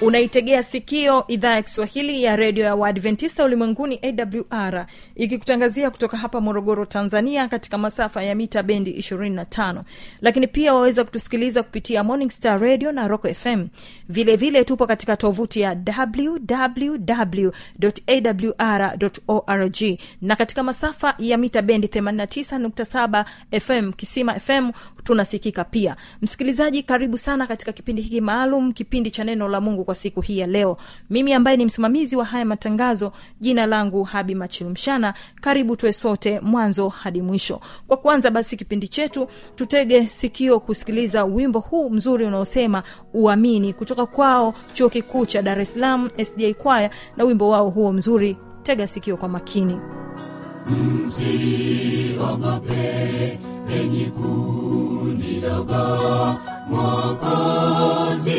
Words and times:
unaitegea 0.00 0.62
sikio 0.62 1.24
idhaa 1.28 1.54
ya 1.54 1.62
kiswahili 1.62 2.22
ya 2.22 2.36
redio 2.36 2.64
ya 2.64 2.74
waadventista 2.74 3.44
ulimwenguni 3.44 4.00
awr 4.02 4.86
ikikutangazia 5.14 5.90
kutoka 5.90 6.16
hapa 6.16 6.40
morogoro 6.40 6.84
tanzania 6.86 7.48
katika 7.48 7.78
masafa 7.78 8.22
ya 8.22 8.34
mita 8.34 8.62
bendi 8.62 8.90
25 8.92 9.82
lakini 10.20 10.46
pia 10.46 10.74
waweza 10.74 11.04
kutusikiliza 11.04 11.62
kupitia 11.62 12.04
morning 12.04 12.30
star 12.30 12.60
radio 12.60 12.92
na 12.92 13.08
rock 13.08 13.32
fm 13.34 13.66
vilevile 14.08 14.36
vile 14.36 14.64
tupo 14.64 14.86
katika 14.86 15.16
tovuti 15.16 15.60
ya 15.60 15.76
www 15.98 17.50
awr 18.06 18.98
org. 19.28 19.76
Na 20.22 20.36
katika 20.36 20.62
masafa 20.62 21.14
ya 21.18 21.36
mita 21.38 21.62
bendi 21.62 21.86
89.7 21.86 23.24
fm 23.60 23.92
kisima 23.92 24.40
fm 24.40 24.70
tunasikika 25.04 25.64
pia. 25.64 25.96
Msikilizaji 26.22 26.82
karibu 26.82 27.18
sana 27.18 27.46
katika 27.46 27.72
kipindi 27.72 28.02
hiki 28.02 28.20
maalum 28.20 28.72
kipindi 28.72 29.10
cha 29.10 29.24
neno 29.24 29.48
la 29.48 29.60
mungu 29.60 29.84
kwa 29.84 29.94
siku 29.94 30.20
hii 30.20 30.38
ya 30.38 30.46
leo. 30.46 30.76
Mimi 31.10 31.32
ambaye 31.34 31.56
ni 31.56 31.64
msimamizi 31.64 32.16
wa 32.16 32.24
haya 32.24 32.44
matangazo 32.44 33.12
jina 33.40 33.66
langu 33.66 34.02
habi 34.04 34.34
machilumshana 34.34 35.14
karibu 35.40 35.76
tuwe 35.76 35.92
sote 35.92 36.40
mwanzo 36.40 36.88
hadi 36.88 37.22
mwisho. 37.22 37.60
Kwa 37.86 37.96
kwanza 37.96 38.30
basi 38.30 38.56
kipindi 38.56 38.88
chetu 38.88 39.28
tutege 39.56 40.08
sikio 40.08 40.60
kusikiliza 40.60 41.24
wimbo 41.24 41.58
huu 41.60 41.90
mzuri 41.90 42.24
unaosema 42.24 42.82
uamini 43.14 43.72
kutoka 43.72 44.06
kwao 44.06 44.54
chuo 44.74 44.88
kikuu 44.88 45.26
cha 45.26 45.42
dar 45.42 45.60
es 45.60 45.72
salaam 45.72 46.10
sda 46.24 46.54
kwaya 46.54 46.90
na 47.16 47.24
wimbo 47.24 47.48
wao 47.48 47.68
huo 47.70 47.92
mzuri 47.92 48.36
tega 48.62 48.86
sikio 48.88 49.16
kwa 49.16 49.28
makini. 49.28 49.80
Msiogope 52.20 53.38
enyi 53.78 54.04
kundi 54.06 55.40
dogo 55.40 55.84
mwokozi 56.70 58.36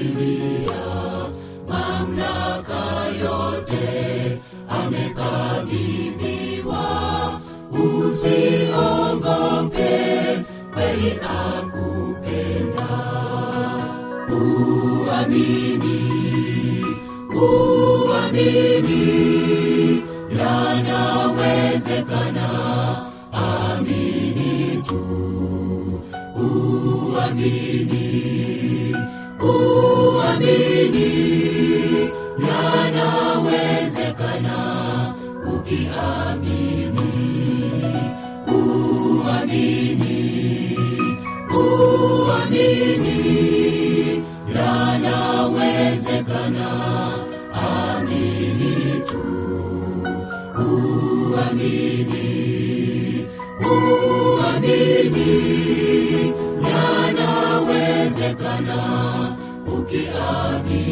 alikufilia 0.00 1.30
mamlaka 1.68 2.82
yote 3.22 4.38
amekabidhiwa. 4.68 6.84
Usiogope 8.80 9.94
kweli 10.74 11.12
akupenda 11.20 12.88
uamini 14.30 16.00
uamini 17.34 19.04
yanawezekana 21.40 22.48
amini 23.32 24.82
tu 24.86 25.00
uamini 26.36 28.06
uamini 29.40 31.10
yanawezekana. 32.48 33.76
Ukiamini 35.54 37.08
uamini 38.48 40.18
uamini 41.54 43.18
yanawezekana 44.56 45.90
yanawezekana 56.72 58.78
ukiamini 59.76 60.89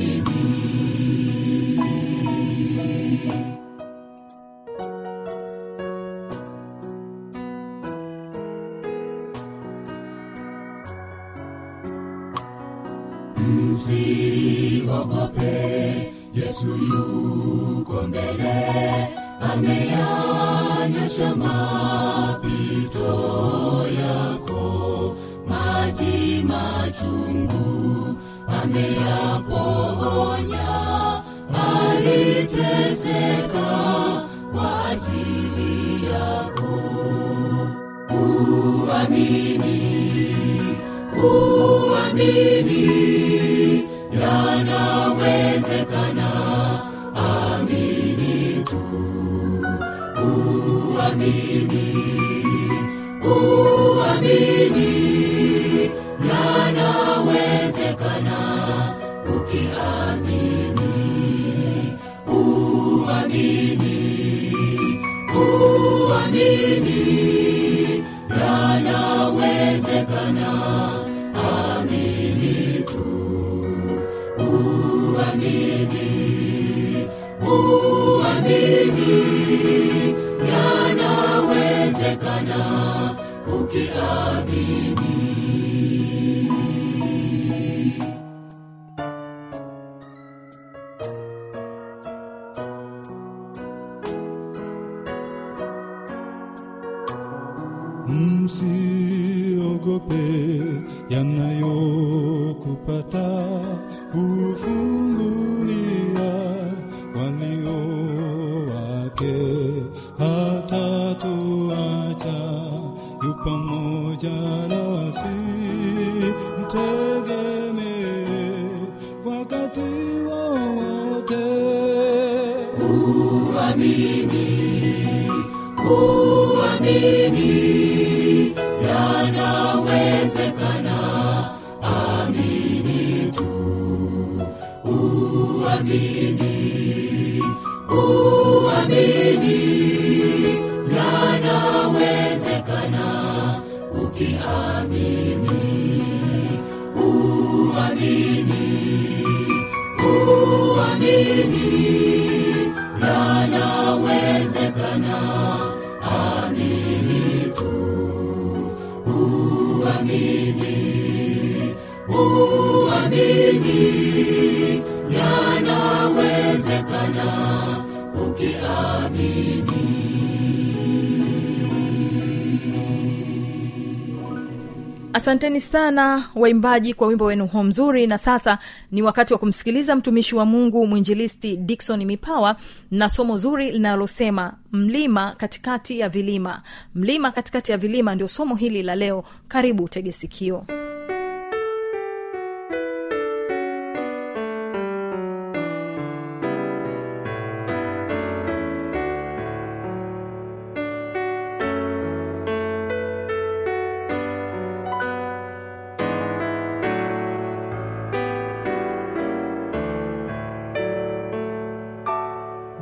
asanteni 175.29 175.61
sana 175.61 176.25
waimbaji 176.35 176.95
kwa 176.95 177.07
wimbo 177.09 177.25
wenu 177.25 177.47
huo 177.47 177.63
mzuri. 177.65 178.07
Na 178.07 178.19
sasa 178.19 178.59
ni 178.93 179.03
wakati 179.03 179.33
wa 179.33 179.39
kumsikiliza 179.39 179.97
mtumishi 179.97 180.37
wa 180.37 180.45
mungu 180.45 180.87
mwinjilisti 180.87 181.57
dikson 181.57 182.05
mipawa 182.05 182.57
na 182.91 183.09
somo 183.09 183.37
zuri 183.37 183.71
linalosema 183.73 184.55
mlima 184.73 185.35
katikati 185.37 185.99
ya 185.99 186.09
vilima. 186.09 186.63
Mlima 186.95 187.31
katikati 187.31 187.73
ya 187.73 187.79
vilima 187.79 188.15
ndio 188.15 188.29
somo 188.29 188.55
hili 188.55 188.83
la 188.83 188.95
leo. 188.95 189.25
Karibu 189.49 189.89
tege 189.89 190.13
sikio 190.13 190.65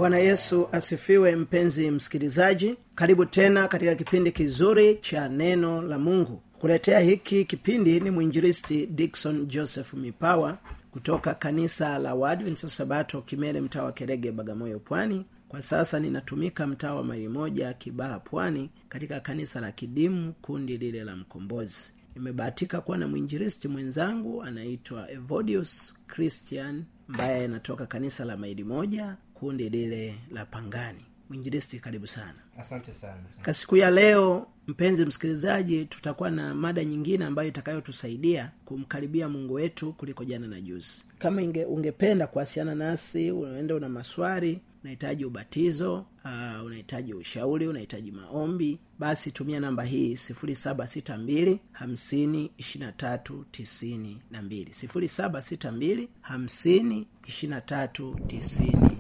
bwana 0.06 0.18
yesu 0.18 0.68
asifiwe 0.72 1.36
mpenzi 1.36 1.90
msikilizaji. 1.90 2.74
Karibu 2.94 3.24
tena 3.26 3.68
katika 3.68 3.94
kipindi 3.94 4.32
kizuri 4.32 4.96
cha 4.96 5.28
neno 5.28 5.82
la 5.82 5.98
mungu. 5.98 6.42
Kuletea 6.60 6.98
hiki 7.00 7.44
kipindi 7.44 8.00
ni 8.00 8.10
mwinjilisti 8.10 8.86
dikson 8.86 9.46
joseph 9.46 9.94
mipawa 9.94 10.58
kutoka 10.90 11.34
kanisa 11.34 11.98
la 11.98 12.14
waadventista 12.14 12.68
sabato 12.68 13.22
kimele 13.22 13.60
mtaa 13.60 13.82
wa 13.82 13.92
kerege 13.92 14.32
bagamoyo 14.32 14.78
pwani. 14.78 15.24
Kwa 15.48 15.62
sasa 15.62 16.00
ninatumika 16.00 16.66
mtaa 16.66 16.94
wa 16.94 17.04
mali 17.04 17.28
moja 17.28 17.72
kibaha 17.72 18.18
pwani 18.20 18.70
katika 18.88 19.20
kanisa 19.20 19.60
la 19.60 19.72
kidimu 19.72 20.32
kundi 20.42 20.76
lile 20.78 21.04
la 21.04 21.16
mkombozi. 21.16 21.92
Nimebahatika 22.14 22.80
kuwa 22.80 22.98
na 22.98 23.08
mwinjilisti 23.08 23.68
mwenzangu 23.68 24.42
anaitwa 24.42 25.10
evodius 25.10 25.94
christian 26.06 26.84
ambaye 27.08 27.44
anatoka 27.44 27.86
kanisa 27.86 28.24
la 28.24 28.36
maili 28.36 28.64
moja 28.64 29.16
kundi 29.40 29.68
lile 29.68 30.14
la 30.30 30.46
pangani. 30.46 31.04
Mwinjilisti 31.28 31.78
karibu 31.78 32.06
sana. 32.06 32.34
Asante 32.58 32.94
sana. 32.94 33.22
Kwa 33.44 33.52
siku 33.52 33.76
ya 33.76 33.90
leo 33.90 34.46
mpenzi 34.66 35.06
msikilizaji 35.06 35.84
tutakuwa 35.84 36.30
na 36.30 36.54
mada 36.54 36.84
nyingine 36.84 37.24
ambayo 37.24 37.48
itakayotusaidia 37.48 38.50
kumkaribia 38.64 39.28
mungu 39.28 39.54
wetu 39.54 39.92
kuliko 39.92 40.24
jana 40.24 40.46
na 40.46 40.60
juzi. 40.60 41.04
Kama 41.18 41.42
inge, 41.42 41.64
ungependa 41.64 42.26
kuwasiliana 42.26 42.74
nasi 42.74 43.30
unaenda 43.30 43.74
una 43.74 43.88
maswari 43.88 44.60
unahitaji 44.82 45.24
ubatizo 45.24 45.94
uh, 46.24 46.64
unahitaji 46.66 47.14
ushauri 47.14 47.68
unahitaji 47.68 48.12
maombi 48.12 48.78
basi 48.98 49.30
tumia 49.30 49.60
namba 49.60 49.84
hii 49.84 50.14
762 50.14 51.58
50 51.82 52.48
23 52.58 53.42
92 53.52 54.06
762 54.30 56.08
50 56.30 57.04
23 57.26 58.12
92 58.12 58.95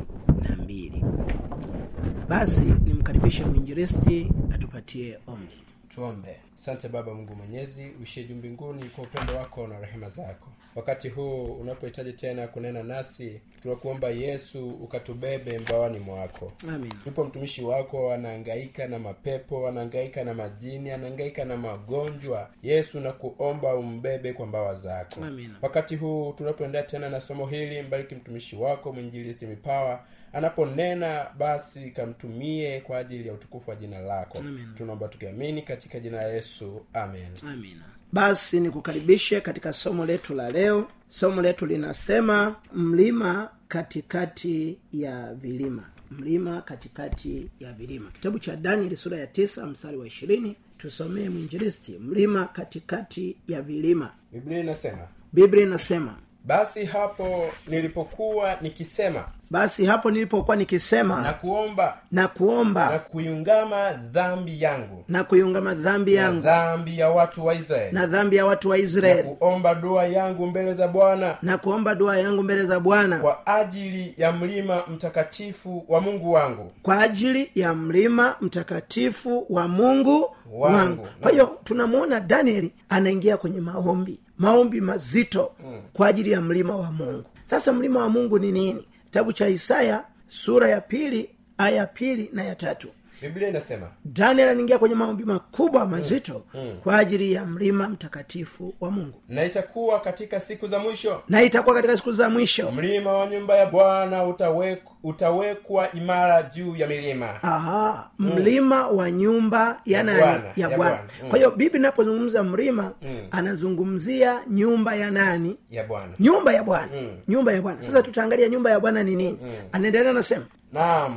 basi 2.28 2.64
nimkaribishe 2.64 3.44
mwinjilisti 3.44 4.28
atupatie 4.54 5.18
ombi. 5.26 5.54
Tuombe. 5.88 6.36
Asante 6.58 6.88
baba 6.88 7.14
mungu 7.14 7.34
mwenyezi 7.34 7.90
uishie 8.00 8.24
juu 8.24 8.34
mbinguni 8.34 8.84
kwa 8.84 9.04
upendo 9.04 9.36
wako 9.36 9.66
na 9.66 9.80
rehema 9.80 10.10
zako. 10.10 10.48
Wakati 10.74 11.08
huu 11.08 11.44
unapohitaji 11.44 12.12
tena 12.12 12.48
kunena 12.48 12.82
nasi 12.82 13.40
tunakuomba 13.62 14.08
yesu 14.10 14.68
ukatubebe 14.70 15.58
mbawani 15.58 15.98
mwako. 15.98 16.52
Amin 16.68 16.92
yupo 17.06 17.24
mtumishi 17.24 17.64
wako 17.64 18.12
anaangaika 18.12 18.86
na 18.88 18.98
mapepo 18.98 19.68
anaangaika 19.68 20.24
na 20.24 20.34
majini 20.34 20.90
anaangaika 20.90 21.44
na 21.44 21.56
magonjwa. 21.56 22.50
Yesu 22.62 23.00
nakuomba 23.00 23.74
umbebe 23.76 24.32
kwa 24.32 24.46
mbawa 24.46 24.74
zako. 24.74 25.24
Amina. 25.24 25.54
wakati 25.62 25.96
huu 25.96 26.32
tunapoendea 26.32 26.82
tena 26.82 27.10
na 27.10 27.20
somo 27.20 27.46
hili 27.46 27.82
mbariki 27.82 28.14
mtumishi 28.14 28.56
wako 28.56 28.92
mwinjilisti 28.92 29.46
mipawa 29.46 30.04
anaponena 30.36 31.26
basi 31.38 31.90
kamtumie 31.90 32.80
kwa 32.80 32.98
ajili 32.98 33.28
ya 33.28 33.34
utukufu 33.34 33.70
wa 33.70 33.76
jina 33.76 33.98
lako. 33.98 34.38
Tunaomba 34.76 35.08
tukiamini 35.08 35.62
katika 35.62 36.00
jina 36.00 36.16
la 36.16 36.28
yesu. 36.28 36.86
Amen. 36.92 37.28
Amina 37.48 37.84
basi 38.12 38.60
nikukaribishe 38.60 39.40
katika 39.40 39.72
somo 39.72 40.04
letu 40.06 40.34
la 40.34 40.50
leo. 40.50 40.88
Somo 41.08 41.42
letu 41.42 41.66
linasema 41.66 42.56
mlima 42.72 43.48
katikati 43.68 44.78
ya 44.92 45.34
vilima. 45.34 45.82
Mlima 46.10 46.62
katikati 46.62 47.50
ya 47.60 47.72
vilima. 47.72 48.10
Kitabu 48.10 48.38
cha 48.38 48.56
danieli 48.56 48.96
sura 48.96 49.18
ya 49.18 49.26
tisa 49.26 49.66
mstari 49.66 49.96
wa 49.96 50.06
ishirini. 50.06 50.56
Tusomee 50.78 51.28
mwinjilisti. 51.28 51.98
Mlima 51.98 52.44
katikati 52.46 53.36
ya 53.48 53.62
vilima. 53.62 54.12
Biblia 54.32 54.60
inasema 54.60 55.08
biblia 55.32 55.62
inasema 55.62 56.18
basi 56.46 56.84
hapo 56.84 57.44
nilipokuwa 57.68 58.56
nikisema 58.60 59.24
basi 59.50 59.86
hapo 59.86 60.10
nilipokuwa 60.10 60.56
nikisema 60.56 61.22
na 61.22 61.32
kuomba 61.32 61.96
na 62.12 62.28
kuomba 62.28 62.90
na 62.90 62.98
kuiungama 62.98 63.92
dhambi 63.92 64.62
yangu 64.62 65.04
na 65.08 65.24
kuiungama 65.24 65.74
dhambi 65.74 66.14
na 66.14 66.30
dhambi 66.30 66.98
ya 66.98 67.10
watu 67.10 67.46
wa 67.46 67.54
israeli 67.54 67.92
na 67.94 68.06
dhambi 68.06 68.36
ya 68.36 68.46
watu 68.46 68.70
wa 68.70 68.76
na 68.78 68.82
israeli 68.84 69.28
kuomba 69.28 69.74
dua 69.74 70.06
yangu 70.06 70.46
mbele 70.46 70.74
za 70.74 70.88
bwana 70.88 71.36
na 71.42 71.58
kuomba 71.58 71.94
dua 71.94 72.18
yangu 72.18 72.42
mbele 72.42 72.64
za 72.64 72.80
bwana 72.80 73.18
kwa 73.18 73.46
ajili 73.46 74.14
ya 74.16 74.32
mlima 74.32 74.82
mtakatifu 74.88 75.84
wa 75.88 76.00
mungu 76.00 76.32
wangu. 76.32 76.72
kwa 76.82 77.00
ajili 77.00 77.50
ya 77.54 77.74
mlima 77.74 78.36
mtakatifu 78.40 79.46
wa 79.50 79.68
mungu 79.68 80.36
Wangu. 80.52 80.74
wangu. 80.74 81.08
Kwa 81.20 81.30
hiyo 81.30 81.58
tunamwona 81.64 82.20
danieli 82.20 82.72
anaingia 82.88 83.36
kwenye 83.36 83.60
maombi 83.60 84.20
maombi 84.38 84.80
mazito 84.80 85.52
kwa 85.92 86.06
ajili 86.08 86.30
ya 86.30 86.40
mlima 86.40 86.76
wa 86.76 86.92
mungu. 86.92 87.24
Sasa 87.44 87.72
mlima 87.72 88.00
wa 88.00 88.08
mungu 88.08 88.38
ni 88.38 88.52
nini? 88.52 88.86
Kitabu 89.04 89.32
cha 89.32 89.48
isaya 89.48 90.04
sura 90.28 90.68
ya 90.70 90.80
pili 90.80 91.30
aya 91.58 91.76
ya 91.76 91.86
pili 91.86 92.30
na 92.32 92.44
ya 92.44 92.54
tatu 92.54 92.88
biblia 93.28 93.48
inasema 93.48 93.86
daniel 94.04 94.48
anaingia 94.48 94.78
kwenye 94.78 94.94
maombi 94.94 95.24
makubwa 95.24 95.86
mazito 95.86 96.42
mm. 96.54 96.76
kwa 96.82 96.98
ajili 96.98 97.32
ya 97.32 97.46
mlima 97.46 97.88
mtakatifu 97.88 98.74
wa 98.80 98.90
mungu. 98.90 99.22
na 99.28 99.44
itakuwa 99.44 100.00
katika 100.00 100.40
siku 100.40 100.66
za 100.66 100.78
mwisho. 100.78 101.22
Na 101.28 101.42
itakuwa 101.42 101.74
katika 101.74 101.96
siku 101.96 102.12
za 102.12 102.30
mwisho. 102.30 102.70
Mlima 102.72 103.12
wa 103.12 103.26
nyumba 103.26 103.56
ya 103.56 103.66
bwana 103.66 104.24
utawek, 104.24 104.82
utawekwa 105.02 105.92
imara 105.92 106.42
juu 106.42 106.76
ya 106.76 106.86
milima. 106.86 107.42
Aha, 107.42 108.10
mlima 108.18 108.88
wa 108.88 109.10
nyumba 109.10 109.80
ya 109.84 110.04
Bwana, 110.04 110.18
ya 110.22 110.42
ya 110.56 110.68
bwana. 110.68 110.76
Bwana. 110.76 110.98
Mm. 111.22 111.28
kwa 111.28 111.38
hiyo 111.38 111.50
bibi 111.50 111.78
inapozungumza 111.78 112.42
mlima 112.42 112.92
anazungumzia 113.30 114.40
nyumba 114.50 114.94
ya 114.94 115.10
nani? 115.10 115.56
Ya 115.70 115.84
bwana. 115.84 116.12
Nyumba 116.20 116.52
ya 116.52 116.62
bwana. 116.62 116.88
Mm. 116.94 117.08
nyumba 117.28 117.52
ya 117.52 117.62
bwana. 117.62 117.82
Sasa 117.82 118.02
tutaangalia 118.02 118.48
nyumba 118.48 118.70
ya 118.70 118.80
bwana 118.80 119.02
ni 119.02 119.14
nini. 119.16 119.38
Anaendelea 119.72 120.10
anasema 120.10 120.44
naam 120.72 121.16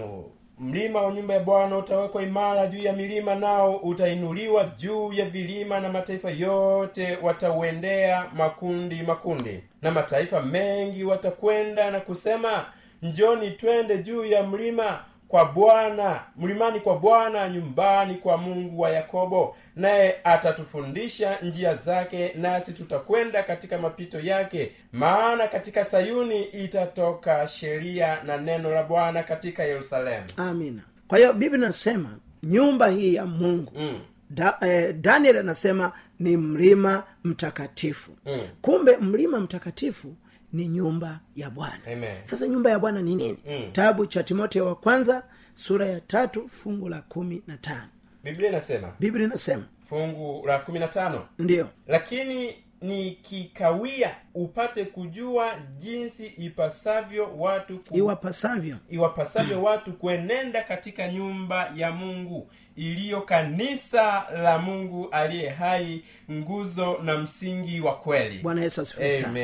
mlima 0.60 1.02
wa 1.02 1.12
nyumba 1.12 1.34
ya 1.34 1.40
bwana 1.40 1.78
utawekwa 1.78 2.24
imara 2.24 2.68
juu 2.68 2.82
ya 2.84 2.94
milima 2.94 3.36
nao 3.36 3.76
utainuliwa 3.76 4.72
juu 4.78 5.14
ya 5.14 5.26
vilima 5.26 5.80
na 5.80 5.90
mataifa 5.90 6.32
yote 6.32 7.18
watauendea 7.22 8.26
makundi 8.36 9.02
makundi. 9.04 9.64
Na 9.82 9.92
mataifa 9.92 10.42
mengi 10.42 11.04
watakwenda 11.04 11.92
na 11.92 12.00
kusema 12.00 12.66
njoni 13.02 13.52
twende 13.52 13.98
juu 13.98 14.26
ya 14.26 14.44
mlima 14.44 15.00
kwa 15.30 15.46
bwana 15.46 16.22
mlimani 16.38 16.80
kwa 16.80 16.98
bwana 17.00 17.50
nyumbani 17.50 18.16
kwa 18.16 18.38
mungu 18.38 18.82
wa 18.82 18.90
yakobo 18.90 19.56
naye 19.76 20.16
atatufundisha 20.24 21.38
njia 21.42 21.76
zake 21.76 22.34
nasi 22.38 22.74
tutakwenda 22.74 23.44
katika 23.44 23.78
mapito 23.78 24.20
yake 24.20 24.72
maana 24.94 25.48
katika 25.48 25.86
sayuni 25.86 26.44
itatoka 26.44 27.48
sheria 27.48 28.24
na 28.24 28.38
neno 28.38 28.72
la 28.72 28.84
bwana 28.84 29.24
katika 29.24 29.64
yerusalemu 29.64 30.26
amina 30.38 30.82
kwa 31.08 31.18
hiyo 31.18 31.34
biblia 31.34 31.58
inasema 31.58 32.10
nyumba 32.44 32.88
hii 32.88 33.16
ya 33.16 33.26
mungu 33.26 33.72
mm. 33.76 34.00
da, 34.30 34.58
eh, 34.62 34.94
daniel 34.94 35.38
anasema 35.38 35.92
ni 36.20 36.38
mlima 36.38 37.04
mtakatifu 37.24 38.12
Mm. 38.26 38.40
kumbe 38.62 38.98
mlima 38.98 39.40
mtakatifu 39.40 40.16
ni 40.54 40.68
nyumba 40.68 41.20
ya 41.36 41.50
bwana. 41.50 41.80
Amen. 41.94 42.18
sasa 42.24 42.48
nyumba 42.48 42.70
ya 42.70 42.80
bwana 42.80 43.02
ni 43.02 43.16
nini? 43.16 43.38
Mm. 43.50 44.08
cha 44.08 44.24
timoteo 44.24 44.66
wa 44.66 44.76
kwanza 44.76 45.24
sura 45.56 45.86
ya 45.86 46.00
tatu 46.02 46.48
fungu 46.48 46.90
la 46.90 47.02
kumi 47.02 47.42
na 47.48 47.58
tano. 47.58 47.88
Biblia 48.24 48.50
inasema 48.50 48.94
biblia 49.00 49.26
inasema 49.26 49.64
fungu 49.90 50.48
la 50.48 50.60
kumi 50.60 50.80
na 50.80 50.88
tano. 50.88 51.26
Ndiyo. 51.40 51.70
Lakini 51.88 52.56
nikikawia 52.82 54.16
upate 54.34 54.86
kujua 54.86 55.56
jinsi 55.78 56.26
ipasavyo 56.28 57.30
watu 57.38 57.80
ku... 57.80 57.98
iwapasavyo. 57.98 58.78
iwapasavyo 58.90 59.64
watu 59.70 59.94
kuenenda 59.94 60.64
katika 60.64 61.08
nyumba 61.08 61.72
ya 61.76 61.92
mungu 61.92 62.52
iliyo 62.76 63.22
kanisa 63.22 64.26
la 64.44 64.58
mungu 64.60 65.10
aliye 65.12 65.50
hai 65.50 66.04
nguzo 66.32 66.98
na 67.04 67.18
msingi 67.18 67.82
wa 67.82 67.96
kweli 67.96 68.40
bwana 68.40 68.62
yesu 68.62 68.82
asifiwe 68.82 69.12
sana 69.12 69.40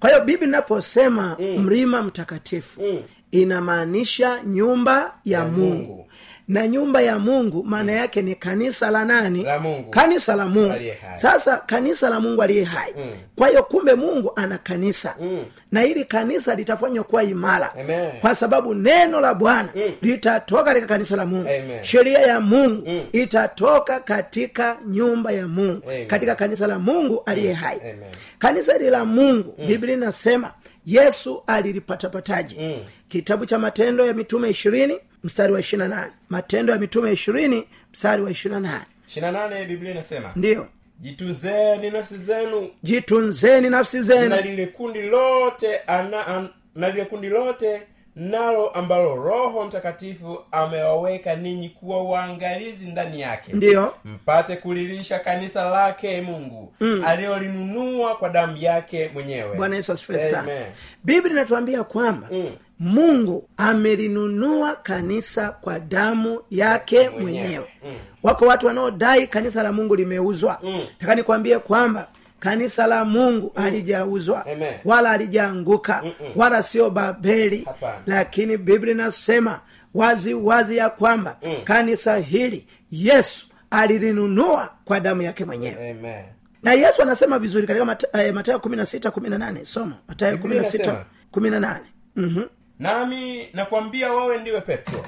kwa 0.00 0.10
hiyo 0.10 0.24
bibi 0.24 0.44
inaposema 0.44 1.36
mlima 1.58 2.02
mtakatifu 2.02 2.80
Mm. 2.82 3.02
inamaanisha 3.30 4.42
nyumba 4.46 5.14
ya, 5.24 5.38
Ya 5.38 5.44
mungu. 5.44 5.74
Mungu. 5.74 6.06
Na 6.50 6.66
nyumba 6.68 7.00
ya 7.00 7.18
mungu 7.18 7.64
maana 7.64 7.92
yake 7.92 8.22
ni 8.22 8.34
kanisa 8.34 8.90
la 8.90 9.04
nani 9.04 9.42
La 9.42 9.58
Mungu. 9.58 9.90
kanisa 9.90 10.36
la 10.36 10.46
mungu 10.48 10.74
sasa 11.14 11.56
kanisa 11.56 12.10
la 12.10 12.20
mungu 12.20 12.42
aliye 12.42 12.64
hai 12.64 12.94
Mm. 12.96 13.10
kwa 13.36 13.48
hiyo 13.48 13.62
kumbe 13.62 13.94
mungu 13.94 14.32
ana 14.36 14.58
kanisa 14.58 15.14
Mm. 15.20 15.44
na 15.72 15.84
ili 15.84 16.04
kanisa 16.04 16.54
litafanywa 16.54 17.04
kuwa 17.04 17.22
imara 17.22 17.74
Amen. 17.74 18.10
kwa 18.20 18.34
sababu 18.34 18.74
neno 18.74 19.20
la 19.20 19.34
bwana 19.34 19.68
Mm. 19.74 19.82
litatoka 20.02 20.64
katika 20.64 20.86
kanisa 20.86 21.16
la 21.16 21.26
mungu 21.26 21.48
Amen. 21.48 21.82
sheria 21.82 22.18
ya 22.18 22.40
mungu 22.40 22.82
Mm. 22.88 23.02
itatoka 23.12 24.00
katika 24.00 24.76
nyumba 24.86 25.32
ya 25.32 25.48
mungu 25.48 25.82
Amen. 25.86 26.06
katika 26.06 26.34
kanisa 26.34 26.66
la 26.66 26.78
mungu 26.78 27.22
aliye 27.26 27.52
hai 27.52 27.80
Amen. 27.80 27.96
kanisa 28.38 28.72
hili 28.72 28.90
la 28.90 29.04
mungu 29.04 29.54
mm. 29.58 29.66
biblia 29.66 29.94
inasema 29.94 30.52
yesu 30.86 31.42
alilipatapataji 31.46 32.56
Mm. 32.60 32.76
kitabu 33.08 33.46
cha 33.46 33.58
matendo 33.58 34.06
ya 34.06 34.12
mitume 34.14 34.50
ishirini 34.50 34.98
mstari 35.24 35.52
wa 35.52 35.60
ishirina 35.60 35.88
nane. 35.88 36.12
Matendo 36.28 36.72
ya 36.72 36.78
mitume 36.78 37.12
ishirini 37.12 37.68
mstari 37.92 38.22
wa 38.22 38.30
ishirina 38.30 38.60
nane. 38.60 38.84
28 39.16 39.66
biblia 39.66 39.90
inasema 39.90 40.32
ndiyo. 40.36 40.66
Jitunzeni 41.00 41.90
nafsi 41.90 42.18
zenu. 42.18 42.68
Jitunzeni 42.82 43.70
nafsi 43.70 44.02
zenu. 44.02 44.28
Na 44.28 44.40
lile 44.40 44.66
kundi 44.66 45.02
lote 45.02 45.78
ana, 45.78 46.26
an, 46.26 46.48
na 46.74 46.88
lile 46.90 47.04
kundi 47.04 47.28
lote 47.28 47.82
nalo 48.16 48.68
ambalo 48.70 49.14
roho 49.16 49.64
mtakatifu 49.66 50.38
amewaweka 50.52 51.36
ninyi 51.36 51.68
kuwa 51.68 52.02
uangalizi 52.02 52.86
ndani 52.86 53.20
yake. 53.20 53.52
Ndiyo. 53.52 53.94
Mpate 54.04 54.56
kulilisha 54.56 55.18
kanisa 55.18 55.64
lake 55.70 56.20
mungu 56.20 56.74
mm. 56.80 57.04
aliyolinunua 57.06 58.16
kwa 58.16 58.28
damu 58.28 58.56
yake 58.56 59.10
mwenyewe. 59.14 59.56
Bwana 59.56 59.76
yesu 59.76 59.92
asifiwe 59.92 60.20
sana. 60.20 60.48
Biblia 61.04 61.32
inatuambia 61.32 61.84
kwamba 61.84 62.28
Mm. 62.32 62.50
Mungu 62.80 63.48
amelinunua 63.56 64.76
kanisa 64.76 65.50
kwa 65.50 65.78
damu 65.80 66.40
yake 66.50 67.08
Mwenyewe. 67.08 67.66
Mm. 67.84 67.94
wako 68.22 68.46
watu 68.46 68.66
wanaodai 68.66 69.26
kanisa 69.26 69.62
la 69.62 69.72
mungu 69.72 69.96
limeuzwa 69.96 70.58
Mm. 70.62 70.80
taka 70.98 71.14
nikwambie 71.14 71.58
kwamba 71.58 72.08
kanisa 72.38 72.86
la 72.86 73.04
mungu 73.04 73.52
halijauzwa 73.54 74.46
wala 74.84 75.08
halijaanguka 75.08 76.02
wala 76.36 76.62
sio 76.62 76.90
babeli 76.90 77.62
Hapa. 77.64 78.00
lakini 78.06 78.56
biblia 78.56 78.94
inasema 78.94 79.60
wazi 79.94 80.34
wazi 80.34 80.76
ya 80.76 80.90
kwamba 80.90 81.36
Mm. 81.42 81.54
kanisa 81.64 82.16
hili 82.16 82.66
yesu 82.90 83.46
alilinunua 83.70 84.70
kwa 84.84 85.00
damu 85.00 85.22
yake 85.22 85.44
mwenyewe 85.44 85.90
Amen. 85.90 86.24
na 86.62 86.72
yesu 86.72 87.02
anasema 87.02 87.38
vizuri 87.38 87.66
katika 87.66 87.84
Mata- 87.84 88.22
eh, 88.22 88.34
matayo 88.34 88.58
kumi 88.60 88.76
na 88.76 88.86
sita 88.86 89.10
kumi 89.10 89.28
na 89.28 89.38
nane 89.38 89.64
soma 89.64 89.96
matayo 90.08 90.38
kumi 90.38 90.56
na 90.56 90.64
sita 90.64 91.04
kumi 91.30 91.50
na 91.50 91.60
nane 91.60 91.84
Mhm. 92.16 92.42
Nami 92.80 93.48
nakwambia 93.52 94.12
wewe 94.12 94.38
ndiwe 94.38 94.60
petro 94.60 95.06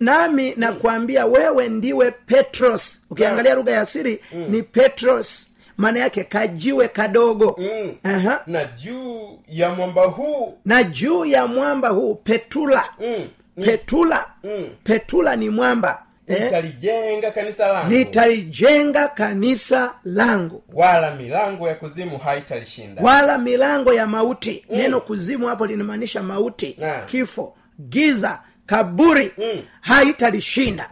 nami 0.00 0.54
nakwambia 0.56 1.26
wewe 1.26 1.68
ndiwe 1.68 2.10
petros 2.10 3.06
ukiangalia 3.10 3.54
lugha 3.54 3.72
ya 3.72 3.80
asiri 3.80 4.20
ni 4.48 4.62
petros 4.62 5.50
maana 5.76 5.98
yake 6.00 6.24
kajiwe 6.24 6.88
kadogo 6.88 7.56
mm. 7.58 7.94
Aha. 8.02 8.42
na 8.46 8.64
juu 8.64 9.38
ya 9.48 9.70
mwamba 9.70 10.02
huu 10.04 10.58
na 10.64 10.82
juu 10.82 11.24
ya 11.24 11.46
mwamba 11.46 11.88
huu 11.88 12.14
petula 12.14 12.84
mm. 13.00 13.28
petula 13.64 14.26
Mm. 14.44 14.68
petula 14.84 15.36
ni 15.36 15.50
mwamba? 15.50 16.02
Nitalijenga 16.28 17.30
kanisa 17.30 17.66
langu. 17.68 17.90
Nitalijenga 17.90 19.08
kanisa 19.08 19.94
langu. 20.04 20.62
Wala 20.72 21.14
milango 21.14 21.68
ya 21.68 21.74
kuzimu 21.74 22.18
haitalishinda. 22.18 23.02
Wala 23.02 23.38
milango 23.38 23.92
ya 23.92 24.06
mauti. 24.06 24.64
Neno 24.70 25.00
kuzimu 25.00 25.46
hapo 25.46 25.66
linamaanisha 25.66 26.22
mauti 26.22 26.76
na. 26.80 27.00
kifo 27.00 27.54
giza 27.88 28.40
kaburi. 28.66 29.32
Mm. 29.38 29.62
haitalishinda. 29.80 30.90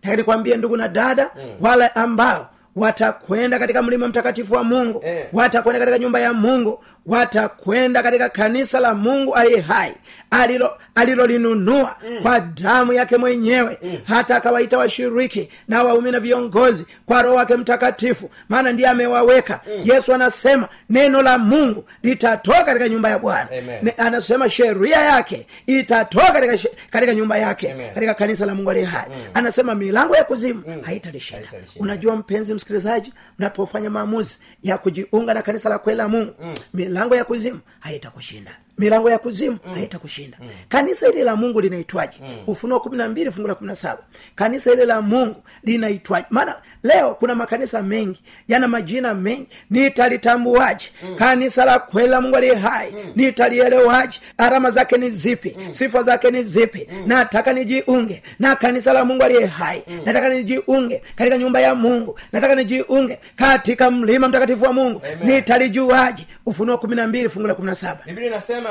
Taka 0.00 0.16
nikwambie 0.16 0.56
ndugu 0.56 0.76
na 0.76 0.88
dada 0.88 1.30
wale 1.60 1.86
ambao 1.88 2.48
watakwenda 2.76 3.58
katika 3.58 3.82
mlima 3.82 4.08
mtakatifu 4.08 4.54
wa 4.54 4.64
mungu 4.64 5.02
Eh. 5.04 5.26
watakwenda 5.32 5.78
katika 5.78 5.98
nyumba 5.98 6.20
ya 6.20 6.32
mungu 6.32 6.84
watakwenda 7.10 8.02
katika 8.02 8.28
kanisa 8.28 8.80
la 8.80 8.94
mungu 8.94 9.34
aliye 9.34 9.60
hai 9.60 9.94
alilo 10.30 10.70
alilolinunua 10.94 11.96
kwa 12.22 12.40
damu 12.40 12.92
yake 12.92 13.16
mwenyewe 13.16 13.78
hata 14.04 14.36
akawaita 14.36 14.78
washiriki 14.78 15.48
na 15.68 15.82
waumi 15.82 16.10
na 16.10 16.20
viongozi 16.20 16.86
kwa 17.06 17.22
roho 17.22 17.34
wake 17.36 17.56
mtakatifu 17.56 18.30
maana 18.48 18.72
ndiye 18.72 18.88
amewaweka. 18.88 19.60
Yesu 19.84 20.14
anasema 20.14 20.68
neno 20.90 21.22
la 21.22 21.38
mungu 21.38 21.84
litatoka 22.02 22.64
katika 22.64 22.88
nyumba 22.88 23.10
ya 23.10 23.18
bwana. 23.18 23.48
Anasema 23.96 24.50
sheria 24.50 25.00
yake 25.00 25.46
itatoka 25.66 26.32
katika, 26.32 26.68
katika 26.90 27.14
nyumba 27.14 27.38
yake 27.38 27.72
Amen. 27.72 27.94
katika 27.94 28.14
kanisa 28.14 28.46
la 28.46 28.54
mungu 28.54 28.70
aliye 28.70 28.86
hai. 28.86 29.06
Anasema 29.34 29.74
milango 29.74 30.16
ya 30.16 30.24
kuzimu 30.24 30.62
haitalishinda 30.82 31.46
Haitalishinda. 31.46 31.82
unajua 31.82 32.16
mpenzi 32.16 32.54
msikilizaji 32.54 33.12
unapofanya 33.38 33.90
maamuzi 33.90 34.38
ya 34.62 34.78
kujiunga 34.78 35.34
na 35.34 35.42
kanisa 35.42 35.68
la 35.68 35.78
kweli 35.78 35.98
la 35.98 36.08
mungu 36.08 36.34
milango 36.74 36.99
ya 37.16 37.24
kuzimu 37.24 37.60
haitakushinda 37.80 38.58
milango 38.80 39.10
ya 39.10 39.18
kuzimu 39.18 39.58
haitakushinda. 39.74 40.38
Kanisa 40.68 41.06
hili 41.06 41.22
la 41.22 41.36
mungu 41.36 41.60
linaitwaje? 41.60 42.18
Ufunuo 42.46 42.80
kumi 42.80 42.96
na 42.96 43.08
mbili 43.08 43.30
fungu 43.30 43.48
la 43.48 43.54
kumi 43.54 43.68
na 43.68 43.76
saba. 43.76 44.02
Kanisa 44.34 44.70
hili 44.70 44.86
la 44.86 45.02
mungu 45.02 45.42
linaitwaje? 45.64 46.26
Maana 46.30 46.56
leo 46.82 47.14
kuna 47.14 47.34
makanisa 47.34 47.82
mengi 47.82 48.22
yana 48.48 48.68
majina 48.68 49.14
mengi. 49.14 49.46
Nitalitambuaje? 49.70 50.90
Kanisa 51.16 51.64
la 51.64 51.78
kweli 51.78 52.08
la 52.08 52.20
mungu 52.20 52.36
aliye 52.36 52.54
hai. 52.54 52.94
Nitalielewaje? 53.16 54.20
Alama 54.38 54.70
zake 54.70 54.96
ni 54.98 55.10
zipi? 55.10 55.56
Sifa 55.70 56.02
zake 56.02 56.30
ni 56.30 56.42
zipi? 56.44 56.88
Nataka 57.06 57.52
nijiunge 57.52 58.22
na 58.38 58.56
kanisa 58.56 58.92
la 58.92 59.04
mungu 59.04 59.22
aliye 59.22 59.46
hai. 59.46 59.82
Nataka 60.04 60.28
nijiunge 60.28 61.02
katika 61.16 61.38
nyumba 61.38 61.60
ya 61.60 61.74
mungu. 61.74 62.18
Nataka 62.32 62.54
nijiunge 62.54 63.18
katika 63.36 63.90
mlima 63.90 64.28
mtakatifu 64.28 64.64
wa 64.64 64.72
mungu. 64.72 65.02
Nitalijuaje? 65.24 66.26
Ufunuo 66.46 66.78
kumi 66.78 66.96
na 66.96 67.06
mbili 67.06 67.28
fungu 67.28 67.46
la 67.48 67.54
kumi 67.54 67.66
na 67.66 67.74
saba. 67.74 68.00
Biblia 68.06 68.26
inasema 68.26 68.69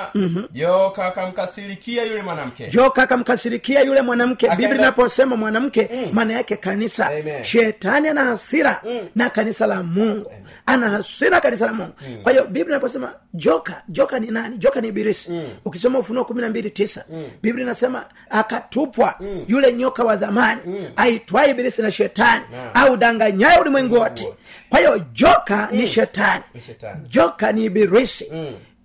joka 0.51 1.05
akamkasirikia 1.05 2.03
yule 2.05 2.21
mwanamke. 2.21 2.67
Joka 2.67 3.03
akamkasirikia 3.03 3.81
yule 3.81 4.01
mwanamke. 4.01 4.47
Akaenda- 4.47 4.57
biblia 4.57 4.81
inaposema 4.81 5.35
mwanamke 5.35 5.89
maana 6.13 6.33
yake 6.33 6.55
kanisa. 6.55 7.07
Amen. 7.07 7.43
shetani 7.43 8.07
ana 8.07 8.23
hasira 8.23 8.81
na 9.15 9.29
kanisa 9.29 9.67
la 9.67 9.83
mungu. 9.83 10.31
Ana 10.65 10.89
hasira 10.89 11.41
kanisa 11.41 11.65
la 11.65 11.73
mungu. 11.73 11.93
Kwa 12.23 12.31
hiyo 12.31 12.43
biblia 12.43 12.65
inaposema 12.75 13.13
joka 13.33 13.81
joka 13.87 14.19
ni 14.19 14.27
nani? 14.27 14.57
Joka 14.57 14.81
ni 14.81 14.87
ibilisi. 14.87 15.31
Ukisoma 15.65 15.99
ufunuo 15.99 16.25
kumi 16.25 16.41
na 16.41 16.49
mbili 16.49 16.69
tisa 16.71 17.05
biblia 17.41 17.63
inasema 17.65 18.05
akatupwa 18.29 19.15
yule 19.47 19.73
nyoka 19.73 20.03
wa 20.03 20.15
zamani 20.17 20.61
aitwaye 20.95 21.51
ibilisi 21.51 21.81
na 21.81 21.91
shetani 21.91 22.41
au 22.73 22.97
danganyaye 22.97 23.59
ulimwengu 23.59 23.95
wote. 23.95 24.27
Kwa 24.69 24.79
hiyo 24.79 25.01
joka 25.13 25.69
ni 25.71 25.87
shetani. 25.87 26.43
Shetani. 26.67 27.01
joka 27.09 27.51
ni 27.51 27.65
ibilisi. 27.65 28.31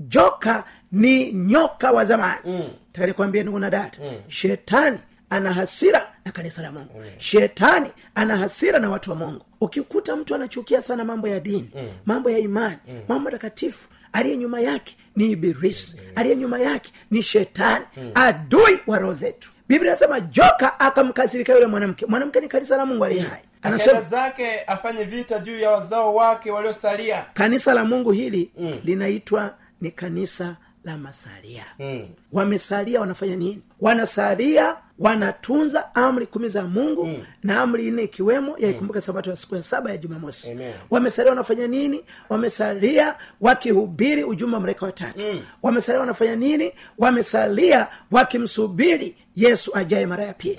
Joka 0.00 0.64
ni 0.94 1.32
nyoka 1.32 1.92
wa 1.92 2.04
zamani. 2.04 2.40
Mm. 2.44 2.68
takanikwambia 2.92 3.42
ndugu 3.42 3.58
na 3.58 3.70
dada. 3.70 3.92
Mm. 4.02 4.18
shetani 4.28 4.98
ana 5.30 5.52
hasira 5.52 6.12
na 6.24 6.32
kanisa 6.32 6.62
la 6.62 6.72
mungu. 6.72 6.90
Mm. 6.98 7.04
shetani 7.18 7.90
ana 8.14 8.36
hasira 8.36 8.78
na 8.78 8.90
watu 8.90 9.10
wa 9.10 9.16
mungu. 9.16 9.44
Ukikuta 9.60 10.16
mtu 10.16 10.34
anachukia 10.34 10.82
sana 10.82 11.04
mambo 11.04 11.28
ya 11.28 11.40
dini 11.40 11.70
mm. 11.74 11.88
mambo 12.06 12.30
ya 12.30 12.38
imani 12.38 12.76
mm. 12.88 13.00
mambo 13.08 13.30
takatifu 13.30 13.88
aliye 14.12 14.36
nyuma 14.36 14.60
yake 14.60 14.96
ni 15.16 15.30
ibilisi. 15.30 16.00
Aliye 16.14 16.36
nyuma 16.36 16.58
yake 16.58 16.92
ni 17.10 17.22
shetani. 17.22 17.84
Adui 18.14 18.78
wa 18.86 18.98
roho 18.98 19.14
zetu. 19.14 19.50
Biblia 19.68 19.90
inasema 19.90 20.20
joka 20.20 20.80
akamkasirika 20.80 21.52
yule 21.52 21.66
mwanamke. 21.66 22.06
Mwanamke 22.06 22.40
ni 22.40 22.48
kanisa 22.48 22.76
la 22.76 22.86
mungu 22.86 23.04
aliye 23.04 23.20
hai. 23.22 23.40
Anasema 23.62 24.00
zake 24.00 24.60
afanye 24.60 25.04
vita 25.04 25.38
juu 25.38 25.58
ya 25.58 25.70
wazao 25.70 26.14
wake 26.14 26.50
waliosalia. 26.50 27.24
Kanisa 27.34 27.74
la 27.74 27.84
mungu 27.84 28.12
hili 28.12 28.50
mm. 28.58 28.78
linaitwa 28.84 29.54
ni 29.80 29.90
kanisa 29.90 30.56
la 30.84 30.98
masalia. 30.98 31.64
Mm. 31.78 32.08
wamesalia 32.32 33.00
wanafanya 33.00 33.36
nini? 33.36 33.62
Wanasalia 33.80 34.76
wanatunza 34.98 35.94
amri 35.94 36.26
kumi 36.26 36.48
za 36.48 36.62
mungu 36.64 37.06
mm. 37.06 37.24
na 37.42 37.60
amri 37.60 37.90
nne 37.90 38.02
ikiwemo 38.02 38.54
yaikumbuka 38.58 39.00
sabato 39.00 39.30
ya 39.30 39.36
siku 39.36 39.56
ya 39.56 39.62
saba 39.62 39.90
ya 39.90 39.96
jumamosi. 39.96 40.56
Wamesalia 40.90 41.30
wanafanya 41.30 41.66
nini? 41.66 42.04
Wamesalia 42.28 43.14
wakihubiri 43.40 44.24
ujumbe 44.24 44.54
wa 44.54 44.60
malaika 44.60 44.86
watatu. 44.86 45.26
Mm. 45.26 45.40
wamesalia 45.62 46.00
wanafanya 46.00 46.36
nini? 46.36 46.72
Wamesalia 46.98 47.86
wakimsubiri 48.10 49.16
yesu 49.36 49.76
ajaye 49.76 50.06
mara 50.06 50.24
ya 50.24 50.34
pili. 50.34 50.58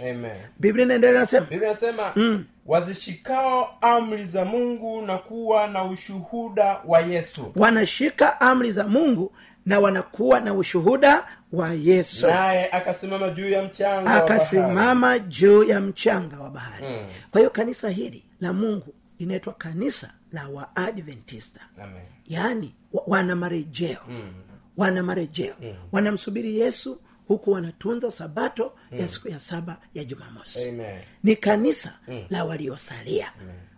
Biblia 0.59 0.85
inaendelea 0.85 1.19
nasema 1.19 1.45
biblia 1.45 1.69
inasema 1.69 2.13
wazishikao 2.65 3.77
amri 3.81 4.25
za 4.25 4.45
mungu 4.45 5.01
na 5.01 5.17
kuwa 5.17 5.67
na 5.67 5.83
ushuhuda 5.83 6.77
wa 6.85 6.99
yesu. 7.01 7.51
Wanashika 7.55 8.41
amri 8.41 8.71
za 8.71 8.87
mungu 8.87 9.31
na 9.65 9.79
wanakuwa 9.79 10.39
na 10.39 10.53
ushuhuda 10.53 11.27
wa 11.51 11.73
yesu 11.73 12.27
naye 12.27 12.69
akasimama 12.71 13.29
juu 13.29 13.49
ya 13.49 13.61
mchanga 13.63 13.95
wa 13.97 14.03
bahari. 14.03 14.33
akasimama 14.33 15.19
juu 15.19 15.63
ya 15.63 15.79
mchanga 15.81 16.39
wa 16.39 16.49
bahari 16.49 16.87
mm. 16.87 17.07
kwa 17.31 17.39
hiyo 17.41 17.49
kanisa 17.49 17.89
hili 17.89 18.23
la 18.41 18.53
mungu 18.53 18.93
linaitwa 19.19 19.53
kanisa 19.53 20.13
la 20.31 20.47
waadventista 20.47 21.59
Amen. 21.83 22.01
yaani 22.27 22.75
wa- 22.93 23.03
wana 23.07 23.35
marejeo 23.35 23.99
mm. 24.09 24.33
wana 24.77 25.03
marejeo 25.03 25.53
mm. 25.61 25.73
wanamsubiri 25.91 26.59
yesu 26.59 27.01
huku 27.27 27.51
wanatunza 27.51 28.11
sabato 28.11 28.73
mm. 28.91 28.99
ya 28.99 29.07
siku 29.07 29.27
ya 29.29 29.39
saba 29.39 29.77
ya 29.93 30.03
jumamosi 30.03 30.69
Amen. 30.69 30.99
ni 31.23 31.35
kanisa 31.35 31.93
mm. 32.07 32.23
la 32.29 32.45
waliosalia 32.45 33.31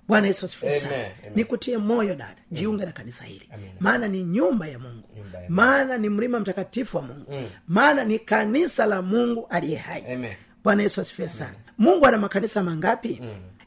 bwana 0.07 0.27
yesu 0.27 0.45
asifiwe 0.45 0.71
sana. 0.79 0.93
Nikutie 1.35 1.77
moyo 1.77 2.15
dada 2.15 2.35
jiunge 2.51 2.85
na 2.85 2.91
kanisa 2.91 3.23
hili. 3.23 3.49
Maana 3.79 4.07
ni 4.07 4.23
nyumba 4.23 4.67
ya 4.67 4.79
mungu. 4.79 5.09
Maana 5.49 5.97
ni 5.97 6.09
mlima 6.09 6.39
mtakatifu 6.39 6.97
wa 6.97 7.03
mungu. 7.03 7.33
Maana 7.67 8.03
ni 8.03 8.19
kanisa 8.19 8.85
la 8.85 9.01
mungu 9.01 9.47
aliye 9.49 9.77
hai. 9.77 10.35
Bwana 10.63 10.83
yesu 10.83 11.01
asifiwe 11.01 11.27
sana. 11.27 11.55
Mungu 11.77 12.05
ana 12.05 12.17
makanisa 12.17 12.63
mangapi? 12.63 13.21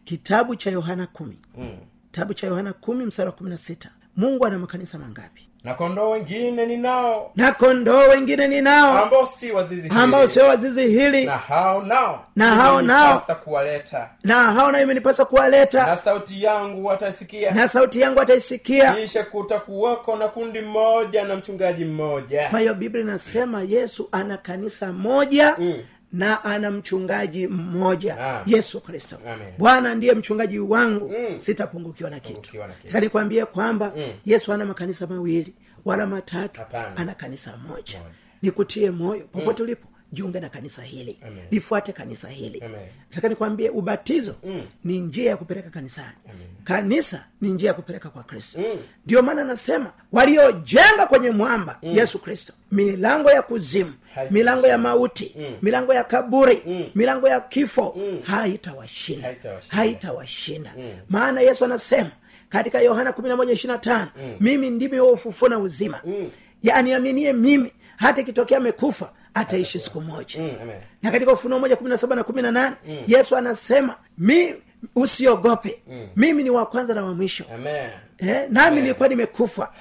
Kitabu 0.05 0.57
cha 0.57 0.71
yohana 0.71 1.07
kumi. 1.07 1.39
Mm. 1.59 1.77
kitabu 2.13 2.35
cha 2.35 2.47
yohana 2.47 2.73
kumi 2.73 3.05
msara 3.05 3.31
wa 3.31 3.37
kumi 3.37 3.51
na 3.51 3.59
sita. 3.59 3.91
Mungu 4.17 4.47
ana 4.47 4.59
makanisa 4.59 4.99
mangapi 4.99 5.49
na 5.65 5.75
kondoo 5.75 6.11
wengine 6.11 6.67
ninao. 6.67 7.31
Na 7.37 7.53
kondoo 7.53 7.99
wengine 8.09 8.49
ni 8.49 8.61
nao 8.61 8.99
ambao 9.05 9.27
si 9.27 9.53
wazizi 9.53 9.83
hili. 9.83 9.95
ambao 10.01 10.27
sio 10.29 10.45
wazizi 10.47 10.87
hili. 10.87 11.25
Na 11.25 11.37
hao 11.37 11.83
nao. 11.83 12.27
Na 12.37 12.47
hao 12.55 12.83
nao. 12.83 13.05
imenipasa 13.07 13.35
kuwaleta. 13.35 14.11
Na 14.25 14.35
hao 14.53 14.73
nayo 14.73 14.85
imenipasa 14.85 15.25
kuwaleta. 15.25 15.87
Na 15.87 15.97
sauti 15.97 16.43
yangu 16.45 16.85
wataisikia. 16.87 17.51
Na 17.51 17.69
sauti 17.69 18.01
yangu 18.01 18.19
wataisikia. 18.19 18.93
Kisha 18.95 19.23
kutakuwako 19.25 20.17
na 20.17 20.29
kundi 20.29 20.61
mmoja 20.61 21.25
na 21.25 21.37
mchungaji 21.37 21.85
mmoja. 21.85 22.49
Kwa 22.49 22.61
hiyo 22.61 22.75
biblia 22.75 23.03
inasema 23.05 23.63
yesu 23.63 24.09
ana 24.13 24.37
kanisa 24.37 24.93
moja 24.93 25.57
mm 25.59 25.75
na 26.13 26.45
ana 26.45 26.71
mchungaji 26.71 27.47
mmoja 27.49 28.17
Ah. 28.21 28.43
yesu 28.47 28.81
kristo. 28.81 29.17
Bwana 29.59 29.95
ndiye 29.95 30.13
mchungaji 30.15 30.59
wangu. 30.59 31.09
Mm. 31.09 31.41
sitapungukiwa 31.41 32.11
na 32.11 32.21
kitu. 32.21 32.53
Kanikwambia 32.93 33.47
kwamba 33.47 33.93
mm. 33.97 34.13
Yesu 34.27 34.53
ana 34.53 34.65
makanisa 34.67 35.07
mawili 35.07 35.55
wala 35.85 36.07
matatu 36.07 36.61
ana 36.97 37.15
kanisa 37.15 37.57
moja. 37.69 38.01
Nikutie 38.43 38.91
moyo 38.91 39.25
popote 39.33 39.63
ulipo 39.63 39.87
jiunge 40.13 40.41
na 40.41 40.49
kanisa 40.49 40.83
hili. 40.83 41.19
Amen. 41.27 41.45
lifuate 41.51 41.93
kanisa 41.93 42.29
hili. 42.29 42.63
Nataka 43.11 43.29
nikwambie 43.29 43.71
ubatizo 43.71 44.35
mm. 44.45 44.63
ni 44.85 45.01
njia 45.01 45.31
ya 45.31 45.37
kupeleka 45.37 45.71
kanisani. 45.71 46.17
Kanisa 46.65 47.25
ni 47.41 47.49
njia 47.49 47.69
ya 47.69 47.75
kupeleka 47.75 48.09
kwa 48.11 48.23
kristo. 48.23 48.59
Mm. 48.59 49.25
maana 49.27 49.43
anasema 49.43 49.93
waliojenga 50.13 51.07
kwenye 51.09 51.31
mwamba 51.31 51.79
mm. 51.83 51.91
yesu 51.99 52.19
kristo 52.19 52.53
milango 52.73 53.31
ya 53.31 53.43
kuzimu 53.43 53.93
milango 54.31 54.67
ya 54.67 54.79
mauti 54.79 55.33
Mm. 55.39 55.55
milango 55.63 55.95
ya 55.95 56.05
kaburi 56.05 56.63
Mm. 56.67 56.85
milango 56.95 57.29
ya 57.29 57.41
kifo 57.41 57.95
Mm. 57.99 58.19
haitawashinda 58.23 59.29
Haitawashinda. 59.29 59.77
haitawashinda 59.77 60.73
maana 61.09 61.41
yesu 61.41 61.65
anasema 61.65 62.11
katika 62.49 62.81
yohana 62.81 63.13
11:25 63.13 64.07
mimi 64.41 64.71
ndimi 64.71 65.01
ufufuo 65.01 65.49
na 65.49 65.59
uzima 65.59 66.01
Mm. 66.05 66.31
yaaniaminie 66.63 67.33
mimi 67.33 67.73
hata 67.97 68.21
ikitokea 68.21 68.59
amekufa 68.59 69.13
ataishi 69.35 69.79
siku 69.79 70.01
moja 70.01 70.41
Mm, 70.41 70.51
amen. 70.63 70.77
na 71.03 71.11
katika 71.11 71.33
ufunuo 71.33 71.59
moja 71.59 71.77
kumi 71.77 71.91
na 71.91 71.99
saba 71.99 72.17
na 72.17 72.25
kumi 72.25 72.43
na 72.43 72.51
nane 72.51 72.77
yesu 73.07 73.37
anasema 73.37 73.97
mi 74.19 74.55
usiogope 74.97 75.83
mimi 76.17 76.43
ni 76.43 76.51
wa 76.51 76.67
kwanza 76.67 76.95
na 76.95 77.05
wa 77.05 77.15
mwisho 77.15 77.45
Amen. 77.55 77.91
Eh, 78.21 78.47
nami 78.51 78.81
nilikuwa 78.81 79.09
nimekufa. 79.09 79.73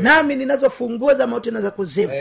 Nami 0.00 0.36
ninazo 0.36 0.70
funguo 0.70 1.14
za 1.14 1.26
mauti 1.26 1.50
na 1.50 1.60
za 1.60 1.70
kuzimu. 1.70 2.12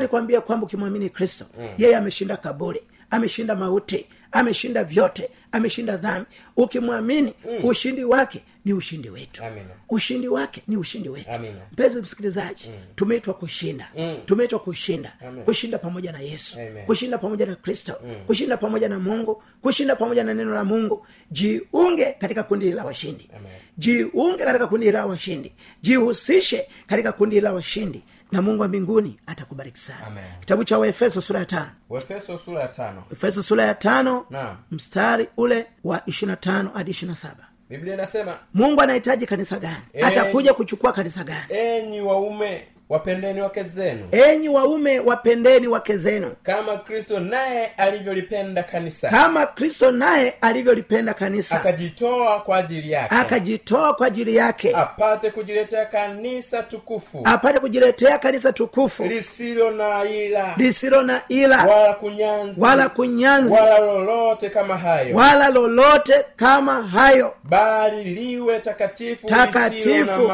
Nikwambia 0.00 0.40
kwamba 0.40 0.66
ukimwamini 0.66 1.08
kristo 1.10 1.46
yeye 1.78 1.96
ameshinda 1.96 2.36
kaburi 2.36 2.80
ameshinda 3.10 3.56
mauti 3.56 4.06
ameshinda 4.32 4.84
vyote 4.84 5.30
ameshinda 5.52 5.96
dhambi. 5.96 6.26
Ukimwamini 6.56 7.34
ushindi 7.62 8.04
wake 8.04 8.42
ni 8.64 8.72
ushindi 8.72 9.10
wetu. 9.10 9.44
Amina. 9.44 9.66
ushindi 9.90 10.28
wake 10.28 10.62
ni 10.68 10.76
ushindi 10.76 11.08
wetu. 11.08 11.30
Mpenzi 11.72 12.00
msikilizaji 12.00 12.70
tumeitwa 12.94 13.34
kushinda. 13.34 13.88
Mm. 13.96 14.16
tumeitwa 14.26 14.58
kushinda. 14.58 15.12
Amen. 15.28 15.44
kushinda 15.44 15.78
pamoja 15.78 16.12
na 16.12 16.18
yesu. 16.20 16.56
Amen. 16.60 16.84
kushinda 16.86 17.18
pamoja 17.18 17.46
na 17.46 17.54
kristo. 17.54 17.92
Kushinda 18.26 18.56
pamoja 18.56 18.88
na 18.88 18.98
mungu. 18.98 19.42
Kushinda 19.60 19.96
pamoja 19.96 20.24
na 20.24 20.34
neno 20.34 20.54
la 20.54 20.64
mungu. 20.64 21.06
Jiunge 21.30 22.12
katika 22.18 22.42
kundi 22.42 22.72
la 22.72 22.84
washindi. 22.84 23.30
Amen. 23.36 23.52
Jiunge 23.82 24.44
katika 24.44 24.66
kundi 24.66 24.90
la 24.92 25.06
washindi. 25.06 25.52
Jihusishe 25.82 26.68
katika 26.86 27.12
kundi 27.12 27.40
la 27.40 27.52
washindi. 27.52 28.04
Na 28.32 28.42
mungu 28.42 28.62
wa 28.62 28.68
mbinguni 28.68 29.18
atakubariki 29.26 29.78
sana. 29.78 30.06
Amen. 30.06 30.24
kitabu 30.40 30.64
cha 30.64 30.78
waefeso 30.78 31.20
sura 31.20 31.40
ya 31.40 31.46
tano. 31.46 31.70
Waefeso 31.88 32.38
sura 32.38 32.60
ya 32.62 32.68
tano. 32.68 33.04
Efeso 33.12 33.42
sura 33.42 33.64
ya 33.64 33.74
tano 33.74 34.26
mstari 34.70 35.28
ule 35.36 35.66
wa 35.84 36.02
ishirina 36.06 36.36
tano 36.36 36.70
hadi 36.74 36.90
ishirina 36.90 37.14
saba. 37.14 37.48
Biblia 37.68 37.94
inasema 37.94 38.38
mungu 38.54 38.80
anahitaji 38.80 39.26
kanisa 39.26 39.58
gani? 39.58 39.82
Atakuja 40.02 40.54
kuchukua 40.54 40.92
kanisa 40.92 41.24
gani? 41.24 41.44
Enyi 41.48 42.00
waume 42.00 42.64
wapendeni 42.92 43.40
wake 43.42 43.62
zenu. 43.62 44.08
Enyi 44.12 44.48
waume 44.48 44.98
wapendeni 45.00 45.68
wake 45.68 45.96
zenu. 45.96 46.32
Kama 46.42 46.76
kristo 46.76 47.20
naye 47.20 47.66
alivyolipenda 47.76 48.62
kanisa. 48.62 49.08
Kama 49.08 49.46
kristo 49.46 49.90
naye 49.92 50.34
alivyolipenda 50.40 51.14
kanisa. 51.14 51.56
Akajitoa 51.56 52.40
kwa 52.40 52.56
ajili 52.56 52.90
yake. 52.92 53.14
Akajitoa 53.14 53.94
kwa 53.94 54.06
ajili 54.06 54.36
yake. 54.36 54.76
Apate 54.76 55.30
kujiletea 55.30 55.86
kanisa 55.86 56.62
tukufu. 56.62 57.20
Apate 57.24 57.58
kujiletea 57.58 58.18
kanisa 58.18 58.52
tukufu. 58.52 59.04
Lisilo 59.04 59.70
na 59.70 60.04
ila. 60.04 60.54
Lisilo 60.56 61.02
na 61.02 61.22
ila. 61.28 61.64
Wala 61.66 61.94
kunyanzi. 61.94 62.60
Wala 62.60 62.88
kunyanzi. 62.88 63.54
Wala 63.54 63.78
lolote 63.78 64.50
kama 64.50 64.76
hayo. 64.78 65.16
Wala 65.16 65.48
lolote 65.48 66.24
kama 66.36 66.82
hayo. 66.82 67.34
Bali 67.44 68.04
liwe 68.04 68.60
takatifu 68.60 69.26
Takatifu. 69.26 70.32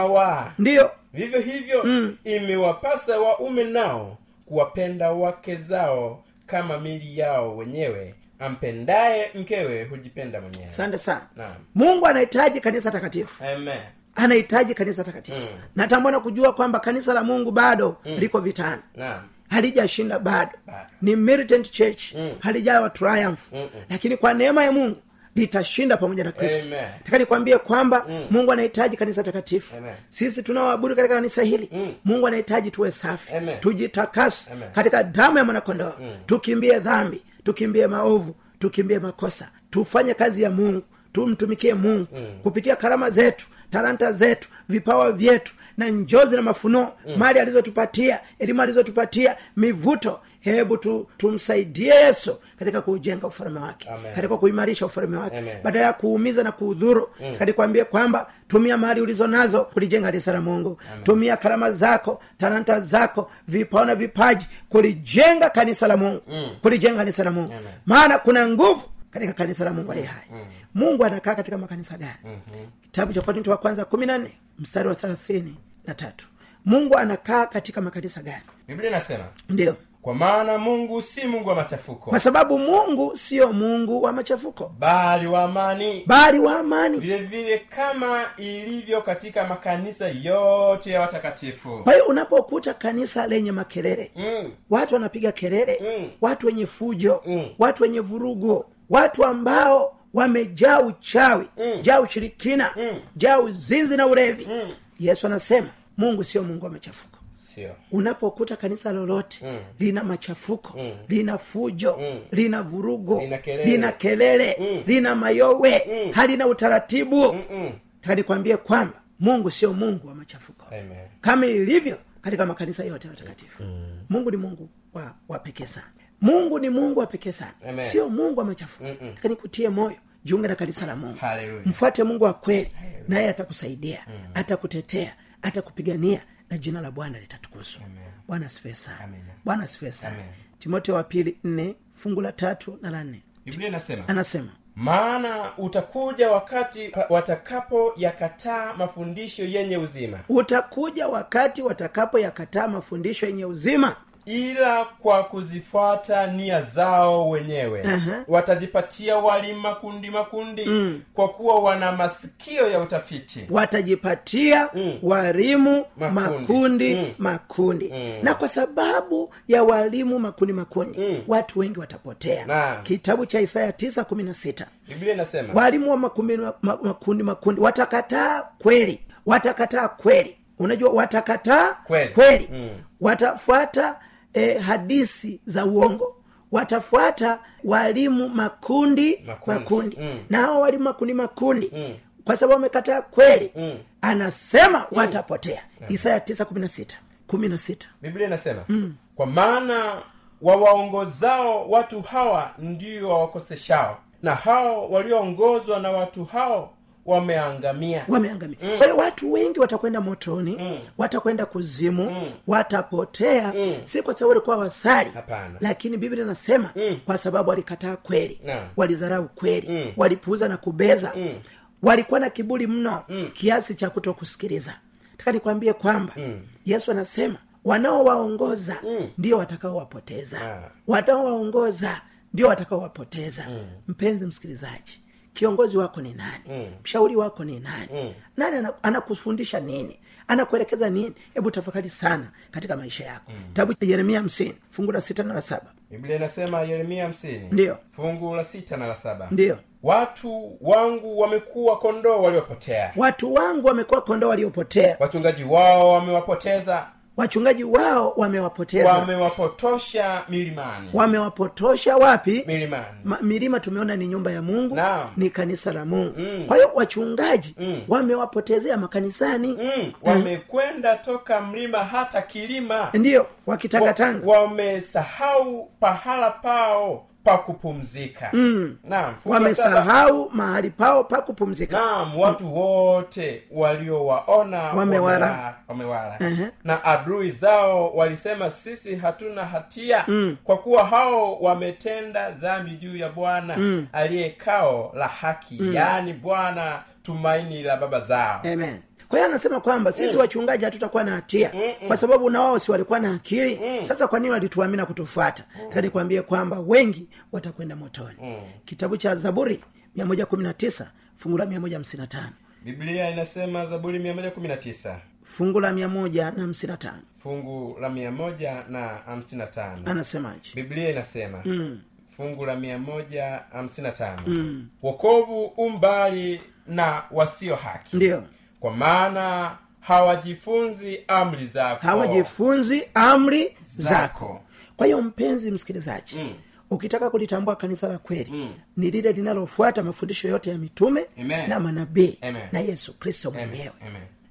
ndiyo 0.59 0.91
vivyo 1.13 1.41
hivyo 1.41 1.85
imewapasa 2.25 3.19
waume 3.21 3.65
nao 3.65 4.19
kuwapenda 4.47 5.11
wake 5.11 5.57
zao 5.57 6.25
kama 6.47 6.79
mili 6.79 7.19
yao 7.19 7.57
wenyewe 7.57 8.15
ampendaye 8.39 9.31
mkewe 9.35 9.85
hujipenda 9.85 10.41
mwenyewe 10.41 10.67
asante 10.67 10.99
sana 10.99 11.27
Naam. 11.37 11.55
mungu 11.75 12.07
anahitaji 12.07 12.61
kanisa 12.61 12.91
takatifu 12.91 13.45
Amen. 13.45 13.79
anahitaji 14.15 14.75
kanisa 14.75 15.05
takatifu 15.05 15.37
Mm. 15.39 15.59
natambona 15.77 16.21
kujua 16.21 16.53
kwamba 16.53 16.81
kanisa 16.81 17.15
la 17.15 17.25
mungu 17.25 17.51
bado 17.51 17.97
liko 18.05 18.41
vitani 18.41 18.83
Naam. 18.97 19.23
halijashinda 19.51 20.19
bado 20.19 20.53
ba. 20.67 20.87
ni 21.03 21.17
militant 21.17 21.71
church 21.71 22.15
Mm. 22.15 22.31
halijawa 22.41 22.91
triumph 22.91 23.53
Mm-mm. 23.53 23.69
lakini 23.91 24.17
kwa 24.17 24.35
neema 24.35 24.65
ya 24.65 24.73
mungu 24.73 24.97
litashinda 25.39 25.97
pamoja 25.97 26.25
na 26.25 26.33
kristo. 26.33 26.69
Taka 27.05 27.19
nikwambie 27.19 27.59
kwamba 27.59 28.07
mungu 28.31 28.53
anahitaji 28.53 28.97
kanisa 28.97 29.23
takatifu. 29.23 29.77
Amen. 29.77 29.95
sisi 30.09 30.43
tunaoabudu 30.43 30.97
katika 30.97 31.15
kanisa 31.15 31.43
hili 31.43 31.69
Mm. 31.73 31.95
mungu 32.05 32.27
anahitaji 32.27 32.71
tuwe 32.71 32.91
safi. 32.93 33.35
Amen. 33.35 33.61
tujitakasi 33.61 34.51
katika 34.75 35.03
damu 35.05 35.39
ya 35.39 35.45
mwanakondoo. 35.45 35.93
Tukimbie 36.27 36.79
dhambi 36.81 37.23
tukimbie 37.45 37.87
maovu 37.87 38.35
tukimbie 38.59 38.99
makosa. 38.99 39.49
Tufanye 39.71 40.15
kazi 40.15 40.43
ya 40.43 40.51
mungu 40.51 40.83
tumtumikie 41.13 41.75
mungu. 41.75 42.07
Kupitia 42.43 42.77
karama 42.77 43.11
zetu 43.11 43.47
talanta 43.71 44.13
zetu 44.13 44.49
vipawa 44.69 45.13
vyetu 45.13 45.53
na 45.77 45.89
njozi 45.89 46.37
na 46.37 46.43
mafunuo 46.43 46.93
mali 47.17 47.39
alizotupatia 47.39 48.21
elimu 48.39 48.63
alizotupatia 48.63 49.37
mivuto 49.57 50.21
hebu 50.41 50.77
tu, 50.77 51.09
tumsaidie 51.17 51.95
yesu 51.95 52.39
katika 52.59 52.81
kuujenga 52.81 53.27
ufalme 53.27 53.61
wake 53.61 53.89
Amen. 53.89 54.15
katika 54.15 54.37
kuimarisha 54.37 54.87
ufalme 54.87 55.17
wake 55.17 55.39
Amen. 55.39 55.63
badala 55.63 55.87
ya 55.87 55.93
kuumiza 55.93 56.43
na 56.43 56.53
kuudhuru 56.53 57.11
mm. 57.21 57.37
katika 57.39 57.85
kwamba 57.85 58.31
tumia 58.49 58.77
mali 58.77 59.01
ulizo 59.01 59.27
nazo 59.27 59.65
kulijenga 59.65 60.07
kanisa 60.07 60.33
la 60.33 60.41
mungu 60.41 60.81
tumia 61.03 61.37
karama 61.37 61.73
zako 61.73 62.23
talanta 62.39 62.81
zako 62.81 63.31
vipawa 63.49 63.87
na 63.87 63.95
vipaji 63.95 64.47
kulijenga 64.69 65.51
kanisa 65.51 65.89
la 65.89 65.97
mungu 65.97 66.23
mm. 66.29 66.57
kulijenga 66.63 66.97
kanisa 66.99 67.25
la 67.25 67.31
mungu 67.31 67.55
maana 67.87 68.19
kuna 68.19 68.49
nguvu 68.49 68.87
katika 69.11 69.33
kanisa 69.33 69.65
la 69.65 69.73
mungu 69.73 69.93
aliye 69.93 70.07
hai 70.07 70.27
mm. 70.33 70.45
mungu 70.75 71.05
anakaa 71.05 71.35
katika 71.35 71.59
makanisa 71.59 71.97
gani 71.99 72.13
mm-hmm. 72.25 72.67
kitabu 72.83 73.13
cha 73.13 73.21
korinto 73.23 73.51
wa 73.51 73.57
kwanza 73.57 73.85
kumi 73.85 74.07
na 74.07 74.19
nne 74.19 74.33
mstari 74.59 74.89
wa 74.89 74.95
thelathini 74.95 75.57
na 75.87 75.95
tatu 75.95 76.27
mungu 76.65 76.97
anakaa 76.99 77.47
katika 77.47 77.81
makanisa 77.81 78.23
gani 78.23 78.43
biblia 78.69 78.89
inasema 78.91 79.25
ndio 79.49 79.77
kwa 80.03 80.15
maana 80.15 80.59
mungu 80.59 81.03
si 81.03 81.27
mungu 81.27 81.49
wa 81.49 81.55
machafuko 81.55 82.11
kwa 82.11 82.21
sababu 82.21 82.59
mungu 82.59 83.17
sio 83.17 83.53
mungu 83.53 84.03
wa 84.03 84.13
machafuko 84.13 84.73
bali 84.79 85.27
wa 85.27 85.43
amani 85.45 86.03
bali 86.07 86.39
wa 86.39 86.59
amani 86.59 86.99
vile 86.99 87.19
vile 87.19 87.59
kama 87.59 88.25
ilivyo 88.37 89.03
katika 89.03 89.47
makanisa 89.47 90.09
yote 90.09 90.91
ya 90.91 91.01
watakatifu 91.01 91.81
kwa 91.85 91.93
hiyo 91.93 92.05
unapokuta 92.07 92.75
kanisa 92.75 93.27
lenye 93.27 93.53
makelele 93.53 94.13
mm. 94.17 94.53
watu 94.71 94.95
wanapiga 94.95 95.33
kelele 95.33 95.81
Mm. 95.99 96.11
watu 96.21 96.47
wenye 96.47 96.67
fujo 96.67 97.23
Mm. 97.27 97.49
watu 97.59 97.83
wenye 97.83 98.01
vurugu 98.01 98.65
watu 98.91 99.25
ambao 99.25 99.95
wamejaa 100.15 100.81
uchawi 100.81 101.49
Mm. 101.57 101.83
jaa 101.83 102.01
ushirikina 102.01 102.71
Mm. 102.77 103.01
jaa 103.17 103.39
uzinzi 103.39 103.97
na 103.97 104.07
ulevi 104.07 104.47
Mm. 104.51 104.75
yesu 105.01 105.27
anasema 105.27 105.69
mungu 105.97 106.25
sio 106.25 106.43
mungu 106.43 106.65
wa 106.65 106.71
machafuko 106.71 107.18
sio 107.59 107.77
unapokuta 107.93 108.57
kanisa 108.57 108.93
lolote 108.93 109.39
Mm. 109.47 109.59
lina 109.79 110.05
machafuko 110.05 110.79
Mm. 110.79 110.93
lina 111.09 111.39
fujo 111.39 111.97
Mm. 112.01 112.21
lina 112.33 112.63
vurugo 112.63 113.21
Lina 113.21 113.39
kelele. 113.39 113.65
lina 113.71 113.93
kelele 113.93 114.57
Mm. 114.61 114.83
lina 114.87 115.15
mayowe 115.15 115.83
Mm. 115.89 116.13
halina 116.13 116.47
utaratibu 116.47 117.33
Mm-mm. 117.33 117.73
takanikwambie 118.01 118.57
kwamba 118.57 119.01
mungu 119.21 119.51
sio 119.51 119.73
mungu 119.73 120.09
wa 120.09 120.15
machafuko 120.15 120.67
Amen. 120.67 121.07
kama 121.21 121.47
ilivyo 121.47 121.99
katika 122.21 122.47
makanisa 122.47 122.85
yote 122.85 123.07
ya 123.09 123.13
watakatifu 123.15 123.63
mm. 123.63 124.01
mungu 124.09 124.31
ni 124.31 124.37
mungu 124.37 124.69
wa, 124.95 125.15
wa 125.29 125.39
pekee 125.39 125.67
sana 125.67 125.87
mungu 126.21 126.59
ni 126.59 126.71
mungu 126.71 127.01
wa 127.01 127.07
pekee 127.07 127.33
sana 127.33 127.53
Amen. 127.69 127.85
sio 127.85 128.09
mungu 128.09 128.41
wa 128.41 128.47
machafuko 128.47 128.85
lakini 129.15 129.37
kutie 129.37 129.69
moyo 129.69 129.97
jiunge 130.25 130.49
na 130.49 130.55
kanisa 130.57 130.87
la 130.87 130.97
mungu 130.97 131.19
Hallelujah. 131.21 131.67
mfuate 131.67 132.03
mungu 132.05 132.25
wa 132.25 132.33
kweli 132.35 132.73
naye 133.09 133.29
atakusaidia 133.29 134.07
atakutetea 134.35 135.17
atakupigania 135.43 136.21
na 136.51 136.59
jina 136.59 136.81
la 136.81 136.91
bwana 136.91 137.21
litatukuzwa. 137.21 137.83
Bwana 138.29 138.47
asifiwe 138.47 138.75
sana. 138.75 139.09
Bwana 139.45 139.63
asifiwe 139.63 139.93
sana. 139.93 140.15
Amen. 140.17 140.27
timoteo 140.59 140.95
wa 140.95 141.05
pili 141.05 141.39
nne 141.45 141.75
fungu 141.93 142.21
la 142.21 142.33
tatu 142.33 142.79
na 142.83 142.91
la 142.91 143.05
nne. 143.05 143.23
Biblia 143.45 143.69
inasema 143.69 144.09
anasema 144.09 144.49
maana 144.77 145.57
utakuja 145.59 146.31
wakati 146.31 146.93
watakapo 147.09 147.93
yakataa 147.97 148.75
mafundisho 148.75 149.45
yenye 149.45 149.77
uzima. 149.77 150.19
utakuja 150.29 151.09
wakati 151.09 151.63
watakapoyakataa 151.63 152.69
mafundisho 152.69 153.27
yenye 153.27 153.45
uzima 153.45 153.97
ila 154.29 154.85
kwa 154.85 155.25
kuzifuata 155.25 156.27
nia 156.27 156.63
zao 156.63 157.29
wenyewe 157.31 157.83
Aha. 157.83 158.25
watajipatia 158.29 159.17
walimu 159.17 159.61
makundi 159.61 160.11
makundi 160.11 160.65
mm. 160.65 161.03
kwa 161.15 161.29
kuwa 161.29 161.59
wana 161.61 161.93
masikio 161.93 162.71
ya 162.71 162.81
utafiti 162.81 163.47
watajipatia 163.51 164.69
Mm. 164.75 164.99
walimu 165.03 165.85
Makundi. 165.97 166.21
makundi 166.21 166.95
Mm. 166.95 167.11
makundi 167.19 167.91
Mm. 167.95 168.13
na 168.23 168.35
kwa 168.35 168.49
sababu 168.49 169.35
ya 169.49 169.63
walimu 169.63 170.19
makundi 170.19 170.53
makundi 170.53 170.99
Mm. 171.01 171.23
watu 171.29 171.59
wengi 171.59 171.79
watapotea 171.81 172.47
na. 172.47 172.81
kitabu 172.83 173.27
cha 173.27 173.41
isaya 173.41 173.73
tisa 173.73 174.05
kumi 174.05 174.23
na 174.23 174.35
sita 174.35 174.67
biblia 174.89 175.15
inasema 175.15 175.55
walimu 175.55 175.91
wa 175.91 175.97
makundi, 175.97 176.39
makundi 176.63 177.23
makundi 177.23 177.61
watakataa 177.61 178.43
kweli 178.59 179.01
watakataa 179.27 179.89
kweli 179.89 180.39
unajua 180.59 180.91
watakataa 180.91 181.75
Kweli. 181.87 182.15
kweli. 182.15 182.49
Mm. 182.53 182.71
watafuata 183.01 183.97
eh, 184.35 184.61
hadisi 184.61 185.41
za 185.47 185.65
uongo 185.67 186.15
watafuata 186.53 187.39
walimu 187.65 188.29
makundi 188.29 189.23
Makundi. 189.27 189.61
makundi, 189.61 189.97
Mm. 190.01 190.19
na 190.31 190.39
hao 190.39 190.61
walimu 190.61 190.85
makundi 190.85 191.15
makundi 191.15 191.71
Mm. 191.77 191.95
kwa 192.25 192.37
sababu 192.37 192.55
wamekataa 192.55 193.03
kweli 193.03 193.53
Mm. 193.57 193.79
anasema 194.01 194.87
watapotea 194.93 195.63
isaya 195.89 196.21
tisa 196.21 196.45
kumi 196.45 196.61
na 196.61 196.69
sita 196.69 196.97
kumi 197.27 197.49
na 197.49 197.59
sita 197.59 197.89
biblia 198.03 198.27
inasema 198.27 198.65
mm. 198.69 198.95
kwa 199.17 199.27
maana 199.27 200.03
wawaongozao 200.43 201.71
watu 201.71 202.03
hawa 202.03 202.51
ndio 202.59 203.09
wawakoseshao 203.09 203.99
na 204.23 204.35
hao 204.35 204.89
walioongozwa 204.91 205.81
na 205.81 205.91
watu 205.91 206.25
hao 206.25 206.73
wameangamia 207.09 208.05
wameangamia 208.09 208.59
kwa 208.79 208.87
hiyo 208.87 208.97
watu 208.97 209.33
wengi 209.33 209.61
watakwenda 209.61 210.01
motoni 210.01 210.57
Mm. 210.61 210.79
watakwenda 210.99 211.47
kuzimu 211.47 212.11
Mm. 212.11 212.31
watapotea 212.47 213.53
Mm. 213.57 213.75
si 213.85 214.03
kwa 214.03 214.15
sababu 214.15 214.29
walikuwa 214.29 214.57
wasali 214.57 215.11
Hapana. 215.11 215.55
lakini 215.61 215.97
biblia 215.97 216.25
inasema 216.25 216.71
Mm. 216.77 217.01
kwa 217.05 217.19
sababu 217.19 217.51
walikataa 217.51 217.97
kweli 217.97 218.41
Naam. 218.45 218.69
walidharau 218.77 219.29
kweli 219.29 219.69
Mm. 219.71 219.93
walipuuza 219.97 220.49
na 220.49 220.57
kubeza 220.57 221.13
Mm. 221.17 221.35
walikuwa 221.83 222.21
na 222.21 222.31
kiburi 222.31 222.67
mno 222.67 223.05
Mm. 223.09 223.31
kiasi 223.35 223.75
cha 223.75 223.91
kuto 223.91 224.15
kusikiliza 224.15 224.75
taka 225.17 225.33
nikwambie 225.33 225.73
kwamba 225.73 226.13
Mm. 226.17 226.41
yesu 226.67 226.91
anasema 226.91 227.37
wanaowaongoza 227.65 228.77
Mm. 228.85 229.09
ndio 229.19 229.39
watakaowapoteza 229.39 230.41
Ah. 230.41 230.71
wanaowaongoza 230.87 232.01
ndio 232.35 232.49
watakaowapoteza 232.49 233.47
mpenzi 233.89 234.27
msikilizaji 234.27 235.01
kiongozi 235.39 235.79
wako 235.79 236.01
ni 236.01 236.13
nani? 236.15 236.45
Mm. 236.49 236.67
mshauri 236.85 237.17
wako 237.17 237.45
ni 237.45 237.61
nani? 237.61 237.89
Mm. 237.93 238.13
nani 238.37 238.69
anakufundisha 238.83 239.61
nini? 239.61 239.99
Anakuelekeza 240.29 240.91
nini? 240.91 241.15
Hebu 241.35 241.51
tafakari 241.51 241.91
sana 241.91 242.31
katika 242.51 242.77
maisha 242.77 243.05
yako. 243.05 243.33
Kitabu 243.49 243.75
cha 243.75 243.87
yeremia 243.87 244.19
hamsini 244.19 244.55
fungu 244.71 244.93
la 244.93 245.01
sita 245.01 245.23
na 245.23 245.35
la 245.35 245.41
saba. 245.43 245.67
Biblia 245.91 246.17
inasema 246.17 246.61
yeremia 246.61 247.03
hamsini 247.03 247.49
Ndiyo. 247.53 247.79
fungu 247.91 248.35
la 248.37 248.45
sita 248.45 248.77
na 248.77 248.87
la 248.87 248.97
saba. 248.97 249.29
Ndiyo 249.31 249.59
watu 249.83 250.59
wangu 250.61 251.19
wamekuwa 251.19 251.79
kondoo 251.79 252.23
waliopotea. 252.23 252.93
Watu 252.97 253.35
wangu 253.35 253.67
wamekuwa 253.67 254.01
kondoo 254.01 254.29
waliopotea. 254.29 254.97
Wachungaji 255.01 255.45
wao 255.45 255.93
wamewapoteza 255.93 256.87
wachungaji 257.23 257.65
wao 257.65 258.13
wamewapoteza. 258.17 258.93
Wamewapotosha 258.95 260.23
milimani. 260.29 260.89
Wamewapotosha 260.93 261.97
wapi? 261.97 262.45
Milimani. 262.47 262.85
Ma, 263.05 263.19
milima 263.23 263.61
tumeona 263.61 263.97
ni 263.97 264.07
nyumba 264.07 264.31
ya 264.33 264.43
mungu 264.43 264.75
Naam. 264.75 265.09
ni 265.17 265.31
kanisa 265.31 265.73
la 265.73 265.85
mungu. 265.85 266.15
Mm. 266.19 266.45
kwa 266.47 266.57
hiyo 266.57 266.71
wachungaji 266.75 267.55
Mm. 267.59 267.83
wamewapotezea 267.89 268.77
makanisani. 268.77 269.49
Mm, 269.63 269.93
wamekwenda 270.03 270.97
toka 270.97 271.41
mlima 271.41 271.79
hata 271.85 272.23
kilima. 272.23 272.91
Ndiyo 272.95 273.27
wakitangatanga 273.47 274.27
wamesahau 274.31 275.71
pahala 275.81 276.31
pao 276.31 277.07
pa 277.29 277.39
kupumzika 277.39 278.31
Mm. 278.33 278.77
naam 278.85 279.15
wamesahau 279.25 280.31
mahali 280.33 280.71
pao 280.71 281.05
pa 281.05 281.21
kupumzika 281.23 281.77
naam 281.81 282.21
watu 282.21 282.55
wote 282.57 283.43
waliowaona 283.51 284.63
Wamewala. 284.63 285.55
wamewala, 285.69 286.17
uh-huh. 286.19 286.49
na 286.65 286.85
adui 286.85 287.31
zao 287.31 287.91
walisema 287.91 288.51
sisi 288.51 288.97
hatuna 288.97 289.45
hatia 289.45 290.05
Mm. 290.09 290.37
kwa 290.45 290.57
kuwa 290.59 290.85
hao 290.87 291.35
wametenda 291.41 292.31
dhambi 292.31 292.71
juu 292.71 292.97
ya 292.97 293.09
bwana 293.09 293.57
Mm. 293.57 293.87
aliyekao 293.93 294.93
la 294.97 295.07
haki 295.09 295.75
yaani 295.75 296.13
bwana 296.13 296.83
tumaini 297.03 297.63
la 297.63 297.77
baba 297.77 298.01
zao 298.01 298.41
amen 298.53 298.81
kwa 299.09 299.19
hiyo 299.19 299.29
anasema 299.31 299.61
kwamba 299.61 299.93
sisi 299.93 300.17
wachungaji 300.17 300.65
hatutakuwa 300.65 301.05
na 301.05 301.11
hatia. 301.13 301.51
Mm-mm. 301.55 301.87
kwa 301.89 301.97
sababu 301.97 302.31
na 302.31 302.41
wao 302.41 302.59
si 302.59 302.71
walikuwa 302.71 302.99
na 303.01 303.15
akili. 303.15 303.61
Mm. 303.65 303.87
sasa 303.87 304.09
kwa 304.09 304.19
nini 304.19 304.31
walituamina 304.31 304.87
kutufuata? 304.87 305.45
Mm. 305.75 305.81
nikwambie 305.83 306.23
kwamba 306.23 306.61
wengi 306.61 307.09
watakwenda 307.33 307.77
motoni. 307.77 308.17
Mm. 308.23 308.37
kitabu 308.65 308.97
cha 308.97 309.15
zaburi 309.15 309.61
119 309.97 310.87
fungu 311.17 311.39
la 311.39 311.45
155 311.45 312.29
biblia 312.65 313.11
inasema 313.11 313.67
zaburi 313.67 313.99
119 313.99 314.97
fungu 315.23 315.61
la 315.61 315.73
155 315.73 316.93
fungu 317.23 317.77
la 317.81 317.89
155 317.89 319.77
anasemaje? 319.91 320.51
Biblia 320.55 320.91
inasema 320.91 321.43
mm. 321.45 321.81
fungu 322.17 322.47
la 322.47 322.55
155 322.57 324.17
Mm. 324.27 324.69
wokovu 324.83 325.45
umbali 325.45 326.41
na 326.67 327.03
wasio 327.11 327.57
haki. 327.57 327.97
Ndiyo 327.97 328.25
kwa 328.61 328.73
maana 328.77 329.57
hawajifunzi 329.81 331.05
amri 331.09 331.47
zako 331.47 331.87
hawajifunzi 331.87 332.89
amri 332.95 333.57
zako 333.77 333.95
Zako. 333.95 334.41
kwa 334.77 334.87
hiyo 334.87 335.03
mpenzi 335.03 335.51
msikilizaji 335.51 336.15
Mm. 336.21 336.35
ukitaka 336.71 337.11
kulitambua 337.11 337.57
kanisa 337.57 337.89
la 337.89 337.99
kweli 337.99 338.31
Mm. 338.33 338.55
ni 338.77 338.91
lile 338.91 339.13
linalofuata 339.13 339.83
mafundisho 339.83 340.29
yote 340.29 340.51
ya 340.51 340.59
mitume 340.59 341.07
Amen. 341.21 341.49
na 341.49 341.61
manabii 341.61 342.19
na 342.53 342.61
yesu 342.61 342.99
kristo 342.99 343.31
mwenyewe 343.31 343.73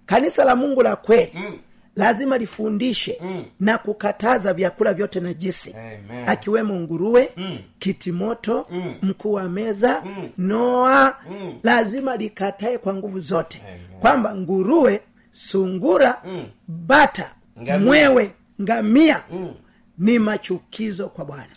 kanisa 0.05 0.45
la 0.45 0.55
mungu 0.55 0.81
la 0.81 0.95
kweli 0.95 1.31
Mm. 1.35 1.59
Lazima 1.97 2.37
lifundishe 2.37 3.17
mm. 3.21 3.45
na 3.59 3.77
kukataza 3.77 4.53
vyakula 4.53 4.93
vyote 4.93 5.19
najisi 5.19 5.73
Amen. 5.77 6.29
akiwemo 6.29 6.79
nguruwe 6.79 7.29
mm. 7.37 7.57
kitimoto 7.79 8.67
mm. 8.71 8.93
mkuu 9.01 9.33
wa 9.33 9.49
meza 9.49 10.03
mm. 10.05 10.29
noa 10.37 11.17
mm. 11.31 11.59
lazima 11.63 12.15
likatae 12.15 12.77
kwa 12.77 12.93
nguvu 12.93 13.19
zote 13.19 13.61
Amen. 13.67 13.99
kwamba 13.99 14.35
nguruwe 14.35 15.01
sungura 15.31 16.21
mm. 16.25 16.45
bata 16.67 17.31
Ngamia. 17.61 17.79
mwewe 17.79 18.31
ngamia 18.61 19.21
mm. 19.31 19.53
ni 19.97 20.19
machukizo 20.19 21.07
kwa 21.07 21.25
bwana 21.25 21.47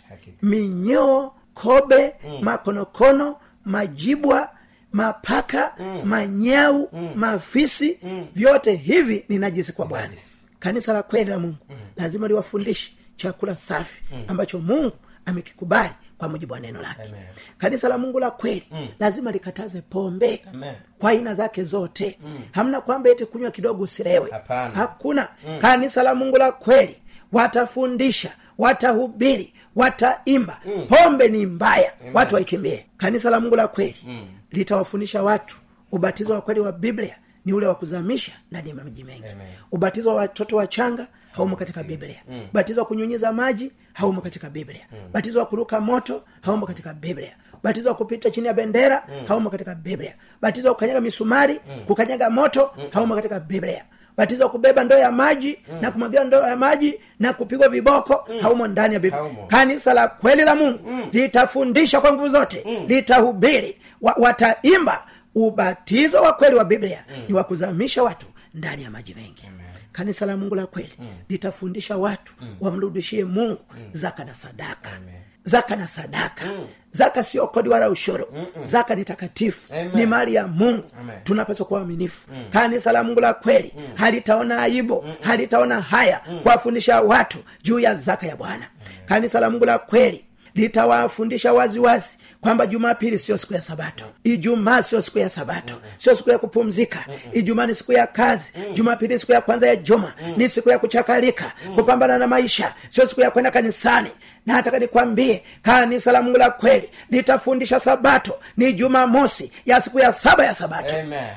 minyoo 0.41 1.31
kobe 1.53 2.15
mm. 2.27 2.37
makonokono 2.43 3.35
majibwa 3.65 4.49
mapaka 4.91 5.73
mm. 5.79 6.01
manyau 6.05 6.89
mm. 6.93 7.09
mafisi 7.15 7.99
mm. 8.03 8.27
vyote 8.35 8.75
hivi 8.75 9.25
ni 9.29 9.39
najisi 9.39 9.73
kwa 9.73 9.85
bwana 9.85 10.13
kanisa 10.59 10.93
la 10.93 11.03
kweli 11.03 11.29
la 11.29 11.39
mungu 11.39 11.57
mm. 11.69 11.75
lazima 11.97 12.27
liwafundishe 12.27 12.93
chakula 13.15 13.55
safi 13.55 14.03
mm. 14.11 14.23
ambacho 14.27 14.59
mungu 14.59 14.95
amekikubali 15.25 15.93
kwa 16.17 16.29
mujibu 16.29 16.53
wa 16.53 16.59
neno 16.59 16.81
lake 16.81 17.01
Amen. 17.09 17.23
kanisa 17.57 17.89
la 17.89 17.97
mungu 17.97 18.19
la 18.19 18.31
kweli 18.31 18.63
mm. 18.71 18.87
lazima 18.99 19.31
likataze 19.31 19.81
pombe 19.81 20.43
Amen. 20.53 20.73
kwa 20.99 21.09
aina 21.11 21.35
zake 21.35 21.63
zote 21.63 22.19
mm. 22.25 22.39
hamna 22.51 22.81
kwamba 22.81 23.09
eti 23.09 23.25
kunywa 23.25 23.51
kidogo 23.51 23.83
usilewe 23.83 24.31
Hapana. 24.31 24.75
hakuna 24.75 25.27
mm. 25.47 25.59
kanisa 25.59 26.03
la 26.03 26.15
mungu 26.15 26.37
la 26.37 26.51
kweli 26.51 26.95
watafundisha 27.31 28.31
watahubiri 28.57 29.53
wataimba 29.75 30.59
mm. 30.65 30.87
pombe 30.87 31.27
ni 31.27 31.45
mbaya 31.45 31.91
Amen. 32.01 32.13
watu 32.15 32.35
waikimbie 32.35 32.85
kanisa 32.97 33.29
la 33.29 33.39
mungu 33.39 33.55
la 33.55 33.67
kweli 33.67 33.95
mm. 34.07 34.27
litawafundisha 34.51 35.23
watu 35.23 35.57
ubatizo 35.91 36.33
wa 36.33 36.41
kweli 36.41 36.59
wa 36.59 36.71
biblia 36.71 37.15
ni 37.45 37.53
ule 37.53 37.67
wa 37.67 37.75
kuzamisha 37.75 38.31
ndani 38.51 38.69
ya 38.69 38.75
maji 38.75 39.03
mengi 39.03 39.23
ubatizo 39.71 40.09
wa 40.09 40.15
watoto 40.15 40.55
wachanga 40.57 41.07
haumo 41.31 41.55
katika 41.55 41.83
biblia 41.83 42.21
mm. 42.29 42.47
batizo 42.53 42.79
wa 42.81 42.87
kunyunyiza 42.87 43.33
maji 43.33 43.71
haumo 43.93 44.21
katika 44.21 44.49
biblia 44.49 44.87
mm. 44.91 44.97
batizo 45.13 45.39
wa 45.39 45.45
kuruka 45.45 45.79
moto 45.79 46.23
haumo 46.41 46.65
katika 46.65 46.93
biblia 46.93 47.35
batizo 47.63 47.89
wa 47.89 47.95
kupita 47.95 48.29
chini 48.31 48.47
ya 48.47 48.53
bendera 48.53 49.03
mm. 49.09 49.25
haumo 49.27 49.49
katika 49.49 49.75
biblia 49.75 50.15
batizo 50.41 50.67
wa 50.67 50.73
kukanyaga 50.73 51.01
misumari 51.01 51.59
mm. 51.69 51.85
kukanyaga 51.85 52.29
moto 52.29 52.71
mm. 52.77 52.83
haumo 52.91 53.15
katika 53.15 53.39
biblia 53.39 53.85
batizo 54.17 54.43
wa 54.43 54.49
kubeba 54.49 54.83
ndoo 54.83 54.97
ya 54.97 55.11
maji 55.11 55.59
mm. 55.71 55.81
na 55.81 55.91
kumwagia 55.91 56.23
ndoo 56.23 56.41
ya 56.47 56.55
maji 56.55 56.99
na 57.19 57.33
kupigwa 57.33 57.69
viboko 57.69 58.25
mm. 58.29 58.39
haumo 58.39 58.67
ndani 58.67 58.93
ya 58.93 58.99
biblia 58.99 59.23
kanisa 59.47 59.93
la 59.93 60.07
kweli 60.07 60.41
la 60.43 60.55
mungu 60.55 60.89
mm. 60.89 61.09
litafundisha 61.11 62.01
kwa 62.01 62.13
nguvu 62.13 62.29
zote 62.29 62.63
mm. 62.65 62.85
litahubiri 62.87 63.77
wa, 64.01 64.13
wataimba 64.19 65.07
ubatizo 65.35 66.21
wa 66.21 66.33
kweli 66.33 66.55
wa 66.55 66.65
biblia 66.65 67.03
mm. 67.09 67.23
ni 67.27 67.33
wa 67.33 67.43
kuzamisha 67.43 68.03
watu 68.03 68.25
ndani 68.53 68.83
ya 68.83 68.91
maji 68.91 69.13
mengi 69.15 69.47
Amen. 69.47 69.65
kanisa 69.91 70.25
la 70.25 70.37
mungu 70.37 70.55
la 70.55 70.65
kweli 70.65 70.93
mm. 70.99 71.07
litafundisha 71.29 71.97
watu 71.97 72.33
mm. 72.41 72.55
wamrudishie 72.61 73.25
mungu 73.25 73.61
mm. 73.77 73.89
zaka 73.91 74.25
na 74.25 74.33
sadaka 74.33 74.89
Amen. 74.91 75.13
Zaka 75.43 75.75
na 75.75 75.87
sadaka 75.87 76.45
mm. 76.45 76.67
zaka 76.91 77.23
sio 77.23 77.47
kodi 77.47 77.69
wala 77.69 77.89
ushoro 77.89 78.27
Mm-mm. 78.33 78.65
zaka 78.65 78.95
ni 78.95 79.05
takatifu 79.05 79.73
Amen. 79.73 79.91
ni 79.95 80.05
mali 80.05 80.33
ya 80.33 80.47
mungu 80.47 80.83
Amen. 80.99 81.15
tunapaswa 81.23 81.65
kuwa 81.65 81.79
waaminifu 81.79 82.27
mm. 82.31 82.45
kanisa 82.49 82.91
la 82.91 83.03
mungu 83.03 83.19
la 83.19 83.33
kweli 83.33 83.73
mm. 83.77 83.83
halitaona 83.95 84.61
aibu 84.61 85.01
mm. 85.05 85.13
halitaona 85.21 85.81
haya 85.81 86.21
mm. 86.29 86.39
kuwafundisha 86.39 87.01
watu 87.01 87.37
juu 87.63 87.79
ya 87.79 87.95
zaka 87.95 88.27
ya 88.27 88.35
bwana 88.35 88.67
kanisa 89.05 89.39
la 89.39 89.49
mungu 89.49 89.65
la 89.65 89.77
kweli 89.79 90.25
litawafundisha 90.55 91.53
wazi 91.53 91.79
wazi 91.79 92.17
kwamba 92.41 92.65
jumapili 92.67 93.19
sio 93.19 93.37
siku 93.37 93.53
ya 93.53 93.61
sabato. 93.61 94.05
Ijumaa 94.23 94.83
sio 94.83 95.01
siku 95.01 95.19
ya 95.19 95.29
sabato. 95.29 95.81
Sio 95.97 96.15
siku 96.15 96.29
ya 96.29 96.37
kupumzika. 96.37 97.05
Ijumaa 97.33 97.65
ni 97.67 97.75
siku 97.75 97.93
ya 97.93 98.07
kazi. 98.07 98.51
Jumapili 98.73 99.19
siku 99.19 99.31
ya 99.31 99.41
kwanza 99.41 99.67
ya 99.67 99.75
juma. 99.75 100.13
Ni 100.37 100.49
siku 100.49 100.69
ya 100.69 100.79
kuchakalika 100.79 101.51
kupambana 101.75 102.17
na 102.17 102.27
maisha. 102.27 102.73
Sio 102.89 103.05
siku 103.05 103.21
ya 103.21 103.31
kwenda 103.31 103.51
kanisani. 103.51 104.09
Na 104.45 104.53
nataka 104.53 104.79
nikwambie 104.79 105.43
kanisa 105.61 106.11
la 106.11 106.21
mungu 106.21 106.37
la 106.37 106.49
kweli 106.49 106.89
litafundisha 107.09 107.79
sabato. 107.79 108.39
Ni 108.57 108.73
jumamosi 108.73 109.51
ya 109.65 109.81
siku 109.81 109.99
ya 109.99 110.13
saba 110.13 110.45
ya 110.45 110.53
sabato. 110.53 110.95
Amen. 110.99 111.27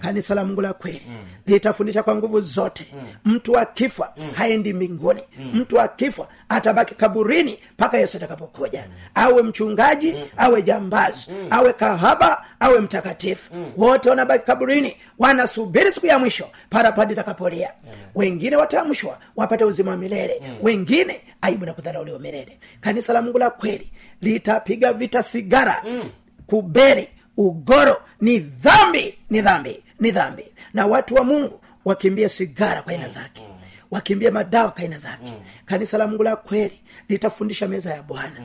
Kanisa 0.00 0.34
la 0.34 0.44
mungu 0.44 0.60
la 0.60 0.72
kweli 0.72 1.02
mm. 1.08 1.16
litafundisha 1.46 2.02
kwa 2.02 2.16
nguvu 2.16 2.40
zote 2.40 2.86
mm. 2.92 3.06
mtu 3.24 3.58
akifa 3.58 4.12
mm. 4.16 4.30
haendi 4.32 4.72
mbinguni 4.72 5.22
mm. 5.38 5.50
mtu 5.54 5.80
akifa 5.80 6.28
atabaki 6.48 6.94
kaburini 6.94 7.58
mpaka 7.74 7.98
yesu 7.98 8.16
atakapokuja 8.16 8.84
mm. 8.88 8.92
awe 9.14 9.42
mchungaji 9.42 10.12
mm. 10.12 10.24
awe 10.36 10.62
jambazi 10.62 11.30
mm. 11.30 11.46
awe 11.50 11.72
kahaba 11.72 12.44
awe 12.60 12.80
mtakatifu 12.80 13.54
mm. 13.54 13.72
wote 13.76 14.10
wanabaki 14.10 14.46
kaburini 14.46 14.96
wanasubiri 15.18 15.92
siku 15.92 16.06
ya 16.06 16.18
mwisho 16.18 16.48
parapadi 16.70 17.12
itakapolia 17.12 17.70
wengine 18.14 18.56
watamshwa 18.56 19.18
wapate 19.36 19.64
uzima 19.64 19.90
wa 19.90 19.96
milele 19.96 20.40
mm. 20.42 20.56
wengine 20.62 21.20
aibu 21.40 21.66
na 21.66 21.72
kudharauliwa 21.72 22.18
milele 22.18 22.58
kanisa 22.80 23.12
la 23.12 23.22
mungu 23.22 23.38
la 23.38 23.50
kweli 23.50 23.92
litapiga 24.20 24.92
vita 24.92 25.22
sigara 25.22 25.82
mm. 25.88 26.10
kuberi 26.46 27.08
ugoro. 27.46 27.96
Ni 28.20 28.38
dhambi 28.38 29.18
ni 29.30 29.40
dhambi 29.42 29.82
ni 30.00 30.10
dhambi. 30.10 30.44
Na 30.74 30.86
watu 30.86 31.14
wa 31.14 31.24
mungu 31.24 31.60
wakimbie 31.84 32.28
sigara 32.28 32.82
kwa 32.82 32.92
aina 32.92 33.08
zake 33.08 33.42
wakimbie 33.90 34.30
madawa 34.30 34.70
kwa 34.70 34.82
aina 34.82 34.98
zake. 34.98 35.32
Kanisa 35.66 35.98
la 35.98 36.06
mungu 36.06 36.22
la 36.22 36.36
kweli 36.36 36.80
litafundisha 37.08 37.68
meza 37.68 37.94
ya 37.94 38.02
bwana. 38.02 38.40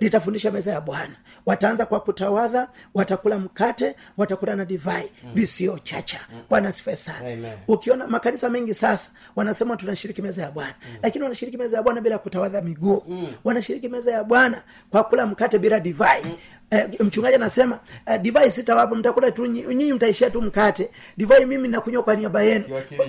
Litafundisha 0.00 0.50
meza 0.50 0.72
ya 0.72 0.80
bwana. 0.80 1.14
Wataanza 1.46 1.86
kwa 1.86 2.00
kutawadha 2.00 2.68
watakula 2.94 3.38
mkate 3.38 3.96
watakula 4.16 4.56
na 4.56 4.64
divai 4.64 5.10
visio 5.34 5.78
chacha. 5.78 6.20
Bwana 6.50 6.68
asifiwe 6.68 6.96
sana. 6.96 7.48
Ukiona 7.68 8.06
makanisa 8.06 8.48
mengi 8.48 8.74
sasa 8.74 9.10
wanasema 9.36 9.76
tunashiriki 9.76 10.22
meza 10.22 10.42
ya 10.42 10.50
bwana. 10.50 10.74
Mm. 10.90 10.96
lakini 11.02 11.22
wanashiriki 11.24 11.58
meza 11.58 11.76
ya 11.76 11.82
bwana 11.82 12.00
bila 12.00 12.18
kutawadha 12.18 12.60
miguu. 12.60 13.02
Mm. 13.08 13.26
wanashiriki 13.44 13.88
meza 13.88 14.10
ya 14.12 14.24
bwana 14.24 14.62
kwa 14.90 15.04
kula 15.04 15.26
mkate 15.26 15.58
bila 15.58 15.80
divai. 15.80 16.22
Mm. 16.24 16.32
Eh, 16.70 16.88
mchungaji 17.00 17.34
anasema 17.34 17.78
eh, 18.06 18.20
divai 18.20 18.50
sitawapa 18.50 18.94
mtakula 18.94 19.30
tu 19.30 19.46
nyi- 19.46 19.74
nyinyi 19.74 19.92
mtaishia 19.92 20.30
tu 20.30 20.42
mkate. 20.42 20.90
Divai 21.16 21.44
mimi 21.46 21.68
nakunywa 21.68 22.02
kwa 22.02 22.14
niaba 22.14 22.42
yenu. 22.42 22.64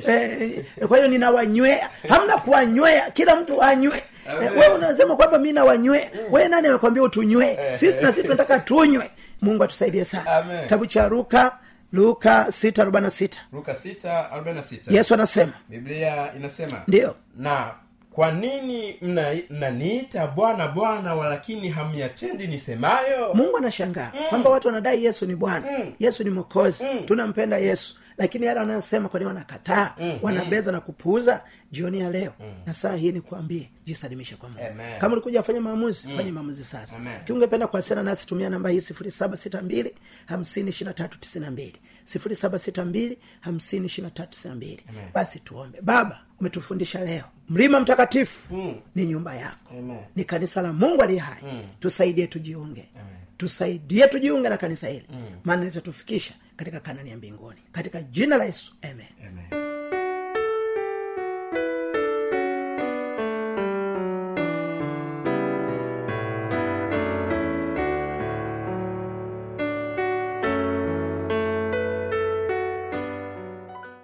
Eh, 0.07 0.65
kwa 0.87 0.97
hiyo 0.97 1.09
ninawanywea. 1.09 1.89
Hamna 2.09 2.37
kuwanywea. 2.37 3.11
Kila 3.11 3.35
mtu 3.35 3.63
anywe. 3.63 4.03
Eh, 4.43 4.51
we 4.57 4.67
unasema 4.67 5.15
kwamba 5.15 5.39
mi 5.39 5.51
nawanywea. 5.53 6.09
We 6.31 6.47
nani 6.47 6.67
amekwambia 6.67 7.03
utunywee? 7.03 7.57
Sisi 7.77 8.01
na 8.01 8.09
sisi 8.11 8.23
tunataka 8.23 8.59
tunywe. 8.59 9.11
Mungu 9.41 9.63
atusaidie 9.63 10.05
sana. 10.05 10.61
Kitabu 10.61 10.85
cha 10.85 11.07
ruka 11.07 11.57
luka 11.93 12.51
sita 12.51 12.81
arobaini 12.81 13.03
na 13.05 13.09
sita. 13.11 13.41
Luka 13.53 13.71
6:46 13.75 14.93
yesu 14.95 15.13
anasema. 15.13 15.51
Biblia 15.69 16.33
inasema 16.35 16.81
ndio. 16.87 17.15
Na 17.37 17.71
kwa 18.13 18.31
nini 18.31 18.95
mna- 19.01 19.37
mnaniita 19.49 20.27
bwana 20.27 20.67
bwana 20.67 21.15
walakini 21.15 21.69
hamyatendi 21.69 22.47
nisemayo 22.47 23.33
mungu 23.33 23.57
anashangaa 23.57 24.11
mm. 24.15 24.25
kwamba 24.29 24.49
watu 24.49 24.67
wanadai 24.67 25.03
yesu 25.05 25.25
ni 25.25 25.35
bwana 25.35 25.65
mm. 25.79 25.93
yesu 25.99 26.23
ni 26.23 26.29
mokozi 26.29 26.83
mm. 26.83 27.05
tunampenda 27.05 27.57
yesu 27.57 27.95
lakini 28.17 28.45
yale 28.45 28.59
wanayosema 28.59 29.09
kwani 29.09 29.25
wanakataa 29.25 29.95
mm. 29.99 30.19
wanabeza 30.21 30.71
na 30.71 30.81
kupuuza 30.81 31.43
jioni 31.71 31.99
ya 31.99 32.09
leo. 32.09 32.33
Mm. 32.39 32.53
na 32.65 32.73
saa 32.73 32.95
hii 32.95 33.11
nikuambie 33.11 33.69
jisalimishe 33.85 34.35
kwa 34.35 34.49
mungu. 34.49 34.63
Kama 34.99 35.13
ulikuja 35.13 35.39
afanya 35.39 35.61
maamuzi 35.61 36.07
mm. 36.07 36.17
fanye 36.17 36.31
maamuzi 36.31 36.63
sasa. 36.63 36.95
Amen. 36.97 37.23
kiungependa 37.25 37.67
kuwasiliana 37.67 38.09
nasi 38.09 38.27
tumia 38.27 38.49
namba 38.49 38.69
hii 38.69 38.81
sifuri 38.81 39.11
saba 39.11 39.37
sita 39.37 39.61
mbili 39.61 39.95
hamsini 40.25 40.69
ishiri 40.69 40.93
tatu 40.93 41.19
tisini 41.19 41.45
na 41.45 41.51
mbili. 41.51 41.75
sifuri 42.03 42.35
saba 42.35 42.59
sita 42.59 42.85
mbili 42.85 43.17
hamsini 43.41 43.85
ishiri 43.85 44.11
tatu 44.11 44.29
tisini 44.29 44.49
na 44.49 44.55
mbili. 44.55 44.83
Basi 45.13 45.39
tuombe. 45.39 45.81
Baba 45.81 46.19
umetufundisha 46.39 47.05
leo. 47.05 47.23
Mlima 47.49 47.79
mtakatifu 47.79 48.53
mm. 48.55 48.75
ni 48.95 49.05
nyumba 49.05 49.35
yako. 49.35 49.73
Amen. 49.79 49.97
ni 50.15 50.23
kanisa 50.23 50.61
la 50.61 50.73
mungu 50.73 51.01
aliye 51.01 51.19
hai. 51.19 51.43
Mm. 51.43 51.63
tusaidie 51.79 52.27
tujiunge. 52.27 52.89
Tusaidie 53.37 54.07
tujiunge 54.07 54.49
na 54.49 54.57
kanisa 54.57 54.87
hili. 54.87 55.05
Maana 55.43 55.63
litatufikisha 55.65 56.33
katika 56.61 56.79
kanani 56.79 57.09
ya 57.09 57.17
mbinguni 57.17 57.59
katika 57.71 58.01
jina 58.01 58.37
la 58.37 58.45
yesu 58.45 58.75
amen, 58.81 59.07
amen. 59.27 59.60